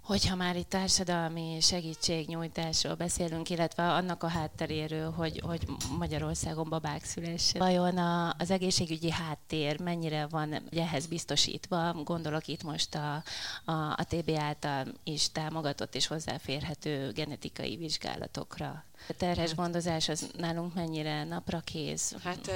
Hogyha 0.05 0.35
már 0.35 0.57
itt 0.57 0.69
társadalmi 0.69 1.59
segítségnyújtásról 1.61 2.95
beszélünk, 2.95 3.51
illetve 3.51 3.93
annak 3.93 4.23
a 4.23 4.29
hátteréről, 4.29 5.11
hogy, 5.11 5.41
hogy 5.45 5.67
Magyarországon 5.99 6.69
babák 6.69 7.05
szülessen, 7.05 7.61
vajon 7.61 7.99
a, 7.99 8.35
az 8.39 8.51
egészségügyi 8.51 9.11
háttér 9.11 9.81
mennyire 9.81 10.27
van 10.27 10.69
ehhez 10.77 11.07
biztosítva? 11.07 11.93
Gondolok 11.93 12.47
itt 12.47 12.63
most 12.63 12.95
a, 12.95 13.23
a, 13.65 13.73
a 13.73 14.05
TB 14.09 14.31
által 14.39 14.87
is 15.05 15.33
támogatott 15.33 15.95
és 15.95 16.07
hozzáférhető 16.07 17.13
genetikai 17.13 17.77
vizsgálatokra. 17.77 18.85
A 19.09 19.13
terhes 19.13 19.49
hát, 19.49 19.57
gondozás 19.57 20.09
az 20.09 20.31
nálunk 20.37 20.75
mennyire 20.75 21.25
napra 21.25 21.61
kész? 21.61 22.15
Hát 22.23 22.51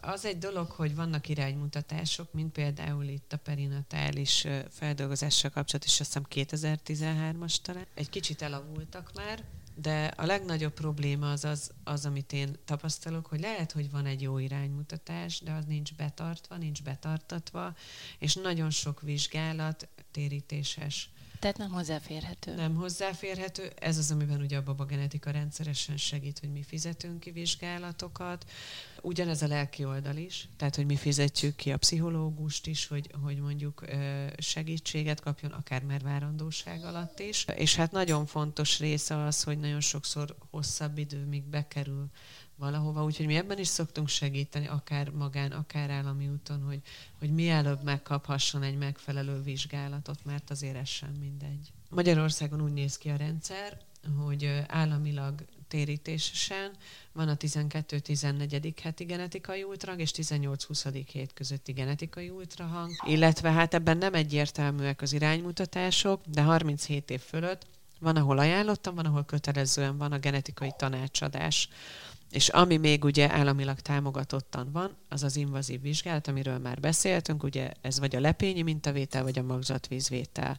az 0.00 0.24
egy 0.24 0.38
dolog, 0.38 0.70
hogy 0.70 0.94
vannak 0.94 1.28
iránymutatások, 1.28 2.32
mint 2.32 2.52
például 2.52 3.04
itt 3.04 3.32
a 3.32 3.36
perinatális 3.36 4.46
feldolgozással 4.70 5.50
kapcsolatos, 5.50 6.00
azt 6.00 6.12
hiszem 6.12 6.26
2013-as 6.30 7.56
talán. 7.62 7.86
Egy 7.94 8.10
kicsit 8.10 8.42
elavultak 8.42 9.10
már, 9.14 9.44
de 9.74 10.06
a 10.16 10.26
legnagyobb 10.26 10.72
probléma 10.72 11.30
az, 11.30 11.44
az 11.44 11.70
az, 11.84 12.06
amit 12.06 12.32
én 12.32 12.56
tapasztalok, 12.64 13.26
hogy 13.26 13.40
lehet, 13.40 13.72
hogy 13.72 13.90
van 13.90 14.06
egy 14.06 14.22
jó 14.22 14.38
iránymutatás, 14.38 15.40
de 15.40 15.52
az 15.52 15.64
nincs 15.64 15.94
betartva, 15.94 16.56
nincs 16.56 16.82
betartatva, 16.82 17.74
és 18.18 18.34
nagyon 18.34 18.70
sok 18.70 19.00
vizsgálat 19.00 19.88
térítéses 20.10 21.10
tehát 21.38 21.56
nem 21.56 21.70
hozzáférhető. 21.70 22.54
Nem 22.54 22.74
hozzáférhető. 22.74 23.72
Ez 23.78 23.98
az, 23.98 24.10
amiben 24.10 24.40
ugye 24.40 24.56
a 24.56 24.62
babagenetika 24.62 25.30
rendszeresen 25.30 25.96
segít, 25.96 26.38
hogy 26.38 26.52
mi 26.52 26.62
fizetünk 26.62 27.20
ki 27.20 27.30
vizsgálatokat. 27.30 28.50
Ugyanez 29.02 29.42
a 29.42 29.46
lelki 29.46 29.84
oldal 29.84 30.16
is, 30.16 30.48
tehát 30.56 30.76
hogy 30.76 30.86
mi 30.86 30.96
fizetjük 30.96 31.56
ki 31.56 31.72
a 31.72 31.76
pszichológust 31.76 32.66
is, 32.66 32.86
hogy, 32.86 33.10
hogy 33.22 33.38
mondjuk 33.38 33.84
segítséget 34.38 35.20
kapjon, 35.20 35.52
akár 35.52 35.82
már 35.82 36.00
várandóság 36.00 36.84
alatt 36.84 37.18
is. 37.18 37.46
És 37.56 37.76
hát 37.76 37.92
nagyon 37.92 38.26
fontos 38.26 38.78
része 38.78 39.24
az, 39.24 39.42
hogy 39.42 39.58
nagyon 39.58 39.80
sokszor 39.80 40.36
hosszabb 40.50 40.98
idő, 40.98 41.24
míg 41.24 41.44
bekerül 41.44 42.10
valahova, 42.58 43.04
úgyhogy 43.04 43.26
mi 43.26 43.36
ebben 43.36 43.58
is 43.58 43.68
szoktunk 43.68 44.08
segíteni, 44.08 44.66
akár 44.66 45.10
magán, 45.10 45.52
akár 45.52 45.90
állami 45.90 46.28
úton, 46.28 46.62
hogy, 46.62 46.80
hogy 47.18 47.30
mielőbb 47.30 47.82
megkaphasson 47.82 48.62
egy 48.62 48.78
megfelelő 48.78 49.42
vizsgálatot, 49.42 50.24
mert 50.24 50.50
azért 50.50 50.76
ez 50.76 50.88
sem 50.88 51.12
mindegy. 51.20 51.72
Magyarországon 51.88 52.62
úgy 52.62 52.72
néz 52.72 52.98
ki 52.98 53.08
a 53.08 53.16
rendszer, 53.16 53.78
hogy 54.24 54.62
államilag 54.66 55.44
térítésesen 55.68 56.70
van 57.12 57.28
a 57.28 57.36
12-14. 57.36 58.72
heti 58.82 59.04
genetikai 59.04 59.62
ultrahang 59.62 60.00
és 60.00 60.10
18-20. 60.16 61.02
hét 61.12 61.32
közötti 61.32 61.72
genetikai 61.72 62.28
ultrahang, 62.28 62.90
illetve 63.06 63.52
hát 63.52 63.74
ebben 63.74 63.98
nem 63.98 64.14
egyértelműek 64.14 65.02
az 65.02 65.12
iránymutatások, 65.12 66.20
de 66.26 66.42
37 66.42 67.10
év 67.10 67.20
fölött 67.20 67.66
van, 67.98 68.16
ahol 68.16 68.38
ajánlottam, 68.38 68.94
van, 68.94 69.06
ahol 69.06 69.24
kötelezően 69.24 69.96
van 69.96 70.12
a 70.12 70.18
genetikai 70.18 70.72
tanácsadás. 70.76 71.68
És 72.30 72.48
ami 72.48 72.76
még 72.76 73.04
ugye 73.04 73.32
államilag 73.32 73.80
támogatottan 73.80 74.72
van, 74.72 74.96
az 75.08 75.22
az 75.22 75.36
invazív 75.36 75.80
vizsgálat, 75.80 76.28
amiről 76.28 76.58
már 76.58 76.80
beszéltünk, 76.80 77.42
ugye 77.42 77.72
ez 77.80 77.98
vagy 77.98 78.16
a 78.16 78.20
lepényi 78.20 78.62
mintavétel, 78.62 79.22
vagy 79.22 79.38
a 79.38 79.42
magzatvízvétel. 79.42 80.58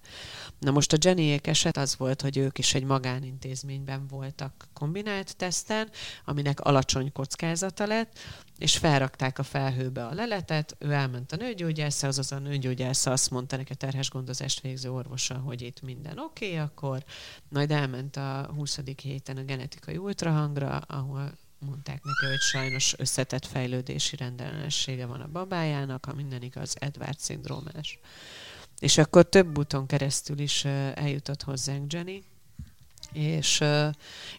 Na 0.60 0.72
most 0.72 0.94
a 0.94 0.98
Jennyék 1.02 1.48
eset 1.48 1.78
az 1.78 1.98
volt, 1.98 2.22
hogy 2.22 2.38
ők 2.38 2.58
is 2.58 2.74
egy 2.74 2.84
magánintézményben 2.84 4.08
voltak 4.08 4.68
kombinált 4.74 5.36
teszten, 5.38 5.90
aminek 6.26 6.60
alacsony 6.60 7.12
kockázata 7.12 7.86
lett, 7.86 8.20
és 8.58 8.78
felrakták 8.78 9.40
a 9.40 9.44
felhőbe 9.44 10.06
a 10.06 10.14
leletet, 10.14 10.76
ő 10.80 10.92
elment 10.92 11.32
a 11.32 11.36
nőgyógyászra, 11.36 12.08
azaz 12.08 12.32
a 12.32 12.40
nőgyógyásza 12.40 13.12
azt 13.12 13.30
mondta 13.30 13.58
neki 13.58 13.72
a 13.72 13.76
terhes 13.76 14.10
gondozást 14.10 14.62
végző 14.62 14.92
orvosa, 14.92 15.38
hogy 15.38 15.62
itt 15.62 15.82
minden 15.82 16.20
oké, 16.20 16.46
okay, 16.46 16.58
akkor 16.58 17.04
majd 17.50 17.72
elment 17.72 18.16
a 18.16 18.50
20. 18.56 18.80
héten 19.02 19.38
a 19.38 19.44
genetikai 19.44 19.98
ultrahangra, 19.98 20.78
ahol 20.78 21.38
mondták 21.60 22.04
neki, 22.04 22.26
hogy 22.26 22.40
sajnos 22.40 22.94
összetett 22.98 23.46
fejlődési 23.46 24.16
rendellenessége 24.16 25.06
van 25.06 25.22
a 25.22 25.28
babájának, 25.28 26.06
ha 26.06 26.14
minden 26.14 26.42
igaz, 26.42 26.76
Edward 26.80 27.20
szindrómás. 27.20 28.00
És 28.80 28.98
akkor 28.98 29.30
több 29.30 29.58
úton 29.58 29.88
keresztül 29.88 30.40
is 30.40 30.66
eljutott 30.94 31.44
hozzánk 31.44 31.94
Jenny, 31.94 32.24
és, 33.12 33.64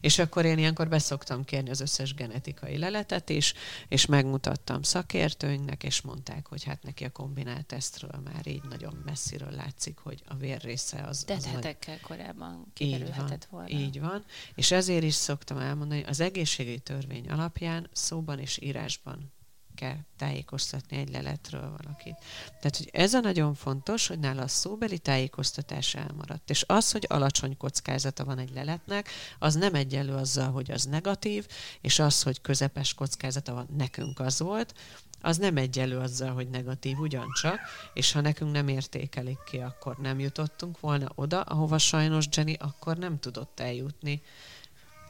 és 0.01 0.19
akkor 0.19 0.45
én 0.45 0.59
ilyenkor 0.59 0.89
beszoktam 0.89 1.45
kérni 1.45 1.71
az 1.71 1.81
összes 1.81 2.15
genetikai 2.15 2.79
leletet 2.79 3.29
is, 3.29 3.55
és 3.89 4.07
megmutattam 4.07 4.83
szakértőinknek, 4.83 5.85
és 5.85 6.01
mondták, 6.01 6.47
hogy 6.47 6.65
hát 6.65 6.83
neki 6.83 7.05
a 7.05 7.11
kombinált 7.11 7.67
tesztről 7.67 8.21
már 8.25 8.47
így 8.47 8.63
nagyon 8.69 9.03
messziről 9.05 9.51
látszik, 9.51 9.99
hogy 9.99 10.23
a 10.27 10.35
vérrésze 10.35 11.03
az... 11.03 11.25
Tehát 11.27 11.45
hetekkel 11.45 11.95
nagy... 11.95 12.03
korábban 12.03 12.67
kiderülhetett 12.75 13.45
volna. 13.45 13.69
Így 13.69 14.01
van, 14.01 14.25
és 14.55 14.71
ezért 14.71 15.03
is 15.03 15.15
szoktam 15.15 15.59
elmondani, 15.59 16.03
az 16.03 16.21
egészségügyi 16.21 16.79
törvény 16.79 17.29
alapján 17.31 17.89
szóban 17.93 18.39
és 18.39 18.59
írásban 18.63 19.33
kell 19.81 19.97
tájékoztatni 20.17 20.97
egy 20.97 21.11
leletről 21.11 21.77
valakit. 21.79 22.17
Tehát, 22.47 22.77
hogy 22.77 22.89
ez 22.93 23.15
a 23.15 23.21
nagyon 23.21 23.55
fontos, 23.55 24.07
hogy 24.07 24.19
nála 24.19 24.43
a 24.43 24.49
szóbeli 24.49 24.99
tájékoztatás 24.99 25.95
elmaradt. 25.95 26.51
És 26.51 26.65
az, 26.67 26.93
hogy 26.93 27.07
alacsony 27.09 27.57
kockázata 27.57 28.25
van 28.25 28.39
egy 28.39 28.53
leletnek, 28.55 29.09
az 29.39 29.55
nem 29.55 29.75
egyenlő 29.75 30.15
azzal, 30.15 30.51
hogy 30.51 30.71
az 30.71 30.85
negatív, 30.85 31.47
és 31.81 31.99
az, 31.99 32.23
hogy 32.23 32.41
közepes 32.41 32.95
kockázata 32.95 33.55
van, 33.55 33.69
nekünk 33.77 34.21
az 34.21 34.41
volt, 34.41 34.75
az 35.21 35.37
nem 35.37 35.57
egyenlő 35.57 35.99
azzal, 35.99 36.33
hogy 36.33 36.49
negatív 36.49 36.99
ugyancsak, 36.99 37.61
és 37.95 38.13
ha 38.13 38.21
nekünk 38.21 38.53
nem 38.53 38.69
értékelik 38.69 39.39
ki, 39.45 39.59
akkor 39.59 39.97
nem 39.97 40.21
jutottunk 40.21 40.81
volna 40.81 41.09
oda, 41.15 41.41
ahova 41.41 41.79
sajnos 41.79 42.25
Jenny 42.33 42.55
akkor 42.59 42.97
nem 42.97 43.19
tudott 43.19 43.61
eljutni. 43.61 44.23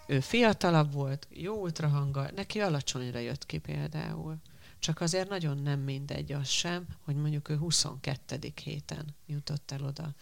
Ő 0.06 0.20
fiatalabb 0.20 0.92
volt, 0.92 1.26
jó 1.30 1.54
ultrahanggal, 1.54 2.30
neki 2.34 2.60
alacsonyra 2.60 3.18
jött 3.18 3.46
ki 3.46 3.58
például. 3.58 4.36
Csak 4.80 5.00
azért 5.00 5.28
nagyon 5.28 5.58
nem 5.58 5.80
mindegy 5.80 6.32
az 6.32 6.48
sem, 6.48 6.86
hogy 7.04 7.16
mondjuk 7.16 7.48
ő 7.48 7.56
22. 7.56 8.52
héten 8.64 9.14
jutott 9.26 9.70
el 9.70 9.84
oda, 9.84 10.14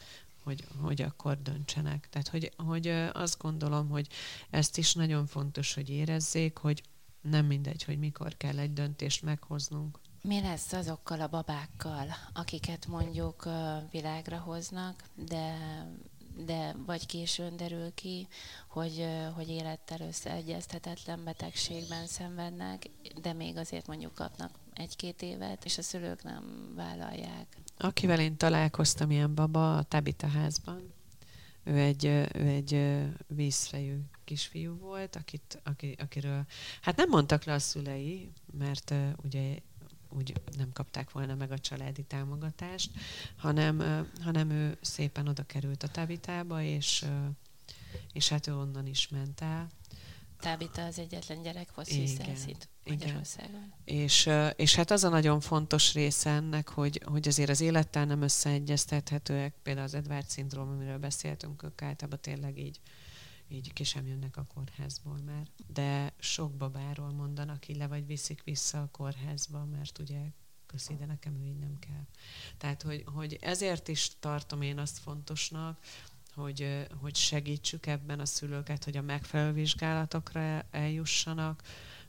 hogy, 0.42 0.64
hogy 0.80 1.02
akkor 1.02 1.42
döntsenek. 1.42 2.08
Tehát, 2.10 2.28
hogy, 2.28 2.52
hogy 2.56 2.88
azt 3.12 3.38
gondolom, 3.38 3.88
hogy 3.88 4.08
ezt 4.50 4.78
is 4.78 4.94
nagyon 4.94 5.26
fontos, 5.26 5.74
hogy 5.74 5.90
érezzék, 5.90 6.56
hogy 6.56 6.82
nem 7.20 7.46
mindegy, 7.46 7.84
hogy 7.84 7.98
mikor 7.98 8.36
kell 8.36 8.58
egy 8.58 8.72
döntést 8.72 9.22
meghoznunk. 9.22 9.98
Mi 10.22 10.40
lesz 10.40 10.72
azokkal 10.72 11.20
a 11.20 11.28
babákkal, 11.28 12.06
akiket 12.32 12.86
mondjuk 12.86 13.48
világra 13.90 14.38
hoznak, 14.38 15.04
de 15.14 15.56
de 16.44 16.74
vagy 16.86 17.06
későn 17.06 17.56
derül 17.56 17.94
ki, 17.94 18.28
hogy, 18.68 19.06
hogy 19.34 19.48
élettel 19.48 20.00
összeegyeztetetlen 20.00 21.24
betegségben 21.24 22.06
szenvednek, 22.06 22.90
de 23.22 23.32
még 23.32 23.56
azért 23.56 23.86
mondjuk 23.86 24.14
kapnak 24.14 24.50
egy-két 24.74 25.22
évet, 25.22 25.64
és 25.64 25.78
a 25.78 25.82
szülők 25.82 26.22
nem 26.22 26.72
vállalják. 26.76 27.46
Akivel 27.78 28.20
én 28.20 28.36
találkoztam 28.36 29.10
ilyen 29.10 29.34
baba 29.34 29.76
a 29.76 29.82
Tabita 29.82 30.26
házban, 30.26 30.92
ő 31.64 31.78
egy, 31.78 32.04
ő 32.04 32.46
egy 32.46 32.98
vízfejű 33.26 33.98
kisfiú 34.24 34.78
volt, 34.78 35.16
akit, 35.16 35.60
aki, 35.64 35.96
akiről 35.98 36.44
hát 36.80 36.96
nem 36.96 37.08
mondtak 37.08 37.44
le 37.44 37.52
a 37.52 37.58
szülei, 37.58 38.30
mert 38.58 38.90
uh, 38.90 39.08
ugye 39.24 39.58
úgy 40.08 40.32
nem 40.56 40.72
kapták 40.72 41.10
volna 41.10 41.34
meg 41.34 41.52
a 41.52 41.58
családi 41.58 42.02
támogatást, 42.02 42.90
hanem, 43.36 44.06
hanem 44.20 44.50
ő 44.50 44.78
szépen 44.80 45.28
oda 45.28 45.42
került 45.42 45.82
a 45.82 45.88
Tabitába, 45.88 46.62
és, 46.62 47.04
és 48.12 48.28
hát 48.28 48.46
ő 48.46 48.56
onnan 48.56 48.86
is 48.86 49.08
ment 49.08 49.40
el. 49.40 49.68
Tábita 50.40 50.84
az 50.84 50.98
egyetlen 50.98 51.42
gyerek 51.42 51.68
foszilszelszít 51.68 52.68
Magyarországon. 52.84 53.72
És, 53.84 54.30
és 54.56 54.74
hát 54.74 54.90
az 54.90 55.04
a 55.04 55.08
nagyon 55.08 55.40
fontos 55.40 55.94
része 55.94 56.30
ennek, 56.30 56.68
hogy, 56.68 57.02
hogy 57.04 57.28
azért 57.28 57.50
az 57.50 57.60
élettel 57.60 58.04
nem 58.04 58.22
összeegyeztethetőek, 58.22 59.54
például 59.62 59.86
az 59.86 59.94
Edward 59.94 60.28
szindróm, 60.28 60.68
amiről 60.68 60.98
beszéltünk, 60.98 61.62
ők 61.62 61.82
általában 61.82 62.20
tényleg 62.20 62.58
így 62.58 62.80
így 63.48 63.72
ki 63.72 63.84
sem 63.84 64.06
jönnek 64.06 64.36
a 64.36 64.46
kórházból 64.54 65.18
már. 65.24 65.46
De 65.66 66.12
sok 66.18 66.56
babáról 66.56 67.12
mondanak, 67.12 67.68
így 67.68 67.76
le 67.76 67.86
vagy 67.86 68.06
viszik 68.06 68.42
vissza 68.42 68.82
a 68.82 68.88
kórházba, 68.90 69.64
mert 69.64 69.98
ugye 69.98 70.20
köszi, 70.66 70.96
de 70.96 71.06
nekem 71.06 71.36
ő 71.36 71.44
így 71.44 71.58
nem 71.58 71.78
kell. 71.78 72.06
Tehát, 72.58 72.82
hogy, 72.82 73.04
hogy 73.14 73.38
ezért 73.40 73.88
is 73.88 74.10
tartom 74.18 74.62
én 74.62 74.78
azt 74.78 74.98
fontosnak, 74.98 75.78
hogy, 76.34 76.86
hogy 77.00 77.14
segítsük 77.16 77.86
ebben 77.86 78.20
a 78.20 78.26
szülőket, 78.26 78.84
hogy 78.84 78.96
a 78.96 79.02
megfelelő 79.02 79.52
vizsgálatokra 79.52 80.66
eljussanak, 80.70 81.62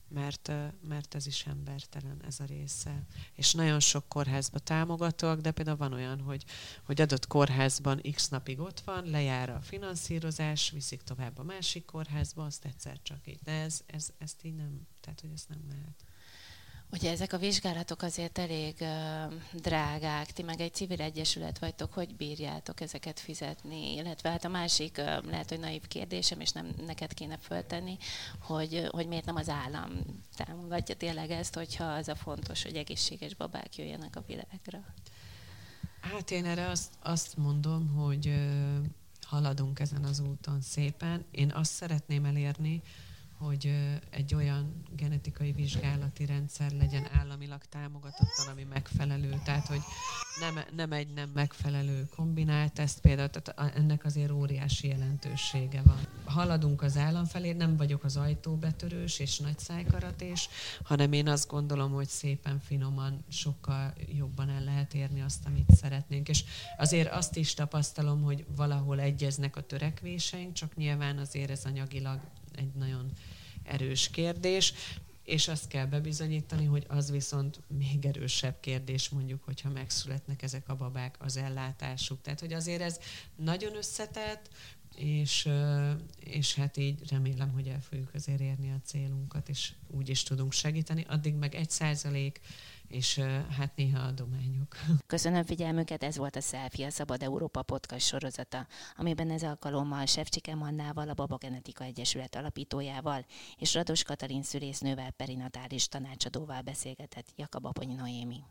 mert, 0.09 0.51
mert 0.87 1.15
ez 1.15 1.27
is 1.27 1.45
embertelen 1.45 2.21
ez 2.27 2.39
a 2.39 2.45
része. 2.45 3.03
És 3.33 3.53
nagyon 3.53 3.79
sok 3.79 4.07
kórházba 4.07 4.59
támogatóak, 4.59 5.39
de 5.39 5.51
például 5.51 5.77
van 5.77 5.93
olyan, 5.93 6.19
hogy, 6.19 6.45
hogy 6.83 7.01
adott 7.01 7.27
kórházban 7.27 8.01
x 8.11 8.27
napig 8.29 8.59
ott 8.59 8.79
van, 8.79 9.09
lejár 9.09 9.49
a 9.49 9.61
finanszírozás, 9.61 10.71
viszik 10.71 11.01
tovább 11.01 11.37
a 11.37 11.43
másik 11.43 11.85
kórházba, 11.85 12.45
azt 12.45 12.65
egyszer 12.65 12.99
csak 13.03 13.27
így. 13.27 13.39
De 13.43 13.51
ez, 13.51 13.81
ez, 13.85 14.09
ezt 14.17 14.43
így 14.43 14.55
nem, 14.55 14.87
tehát 15.01 15.21
hogy 15.21 15.31
ezt 15.33 15.49
nem 15.49 15.61
lehet. 15.69 16.03
Ugye 16.91 17.11
ezek 17.11 17.33
a 17.33 17.37
vizsgálatok 17.37 18.01
azért 18.01 18.37
elég 18.37 18.75
drágák, 19.53 20.31
ti 20.31 20.43
meg 20.43 20.61
egy 20.61 20.73
civil 20.73 21.01
egyesület 21.01 21.59
vagytok, 21.59 21.93
hogy 21.93 22.15
bírjátok 22.15 22.81
ezeket 22.81 23.19
fizetni? 23.19 23.93
Illetve 23.95 24.29
hát 24.29 24.45
a 24.45 24.49
másik, 24.49 24.97
uh, 24.97 25.25
lehet, 25.25 25.49
hogy 25.49 25.59
naív 25.59 25.87
kérdésem, 25.87 26.39
és 26.39 26.51
nem 26.51 26.73
neked 26.85 27.13
kéne 27.13 27.37
föltenni, 27.37 27.97
hogy, 28.39 28.87
hogy 28.91 29.07
miért 29.07 29.25
nem 29.25 29.35
az 29.35 29.49
állam 29.49 29.91
támogatja 30.35 30.95
tényleg 30.95 31.31
ezt, 31.31 31.55
hogyha 31.55 31.83
az 31.83 32.07
a 32.07 32.15
fontos, 32.15 32.63
hogy 32.63 32.75
egészséges 32.75 33.35
babák 33.35 33.75
jöjjenek 33.75 34.15
a 34.15 34.23
világra? 34.27 34.93
Hát 36.01 36.31
én 36.31 36.45
erre 36.45 36.69
azt, 36.69 36.93
azt 36.99 37.37
mondom, 37.37 37.87
hogy 37.87 38.33
haladunk 39.21 39.79
ezen 39.79 40.03
az 40.03 40.19
úton 40.19 40.61
szépen. 40.61 41.25
Én 41.31 41.51
azt 41.51 41.71
szeretném 41.71 42.25
elérni, 42.25 42.81
hogy 43.39 43.73
egy 44.09 44.35
olyan 44.35 44.83
genetikai 44.95 45.51
vizsgálati 45.51 46.25
rendszer 46.25 46.71
legyen 46.71 47.07
államilag 47.11 47.61
támogatottan, 47.69 48.47
ami 48.51 48.63
megfelelő. 48.63 49.41
Tehát, 49.43 49.67
hogy 49.67 49.81
nem, 50.39 50.63
nem 50.75 50.91
egy 50.91 51.13
nem 51.13 51.29
megfelelő 51.33 52.07
kombinált 52.15 52.73
teszt 52.73 52.99
például, 52.99 53.29
tehát 53.29 53.75
ennek 53.75 54.05
azért 54.05 54.31
óriási 54.31 54.87
jelentősége 54.87 55.81
van. 55.81 55.99
Haladunk 56.25 56.81
az 56.81 56.97
állam 56.97 57.25
felé, 57.25 57.51
nem 57.51 57.77
vagyok 57.77 58.03
az 58.03 58.17
ajtóbetörős 58.17 59.19
és 59.19 59.39
nagy 59.39 59.59
szájkaratés, 59.59 60.49
hanem 60.83 61.11
én 61.11 61.27
azt 61.27 61.49
gondolom, 61.49 61.91
hogy 61.91 62.07
szépen 62.07 62.59
finoman 62.59 63.23
sokkal 63.29 63.93
jobban 64.17 64.49
el 64.49 64.63
lehet 64.63 64.93
érni 64.93 65.21
azt, 65.21 65.45
amit 65.45 65.75
szeretnénk. 65.75 66.29
És 66.29 66.43
azért 66.77 67.11
azt 67.11 67.35
is 67.35 67.53
tapasztalom, 67.53 68.21
hogy 68.21 68.45
valahol 68.55 68.99
egyeznek 68.99 69.55
a 69.55 69.61
törekvéseink, 69.61 70.53
csak 70.53 70.75
nyilván 70.75 71.17
azért 71.17 71.49
ez 71.49 71.65
anyagilag 71.65 72.19
egy 72.55 72.73
nagyon 72.73 73.11
erős 73.69 74.09
kérdés, 74.09 74.73
és 75.23 75.47
azt 75.47 75.67
kell 75.67 75.85
bebizonyítani, 75.85 76.65
hogy 76.65 76.85
az 76.87 77.11
viszont 77.11 77.59
még 77.67 78.05
erősebb 78.05 78.59
kérdés, 78.59 79.09
mondjuk, 79.09 79.43
hogyha 79.43 79.69
megszületnek 79.69 80.41
ezek 80.41 80.69
a 80.69 80.75
babák, 80.75 81.15
az 81.19 81.37
ellátásuk. 81.37 82.21
Tehát, 82.21 82.39
hogy 82.39 82.53
azért 82.53 82.81
ez 82.81 82.99
nagyon 83.35 83.75
összetett, 83.75 84.49
és, 84.95 85.49
és 86.19 86.55
hát 86.55 86.77
így 86.77 87.09
remélem, 87.09 87.51
hogy 87.51 87.67
el 87.67 87.81
fogjuk 87.81 88.13
azért 88.13 88.39
érni 88.39 88.71
a 88.71 88.81
célunkat, 88.83 89.49
és 89.49 89.71
úgy 89.87 90.09
is 90.09 90.23
tudunk 90.23 90.51
segíteni. 90.51 91.05
Addig 91.07 91.33
meg 91.33 91.55
egy 91.55 91.69
százalék 91.69 92.39
és 92.89 93.19
hát 93.57 93.75
néha 93.75 93.99
adományok. 93.99 94.75
Köszönöm 95.07 95.43
figyelmüket, 95.43 96.03
ez 96.03 96.17
volt 96.17 96.35
a 96.35 96.41
Selfie, 96.41 96.85
a 96.85 96.91
Szabad 96.91 97.23
Európa 97.23 97.61
podcast 97.61 98.05
sorozata, 98.05 98.67
amiben 98.97 99.31
ez 99.31 99.43
alkalommal 99.43 100.05
Sefcsike 100.05 100.55
Mannával, 100.55 101.09
a 101.09 101.13
Baba 101.13 101.37
Genetika 101.37 101.83
Egyesület 101.83 102.35
alapítójával 102.35 103.25
és 103.57 103.73
Rados 103.73 104.03
Katalin 104.03 104.43
szülésznővel, 104.43 105.11
perinatális 105.11 105.87
tanácsadóval 105.87 106.61
beszélgetett 106.61 107.27
Jakab 107.35 107.65
Aponyi 107.65 107.93
Noémi. 107.93 108.43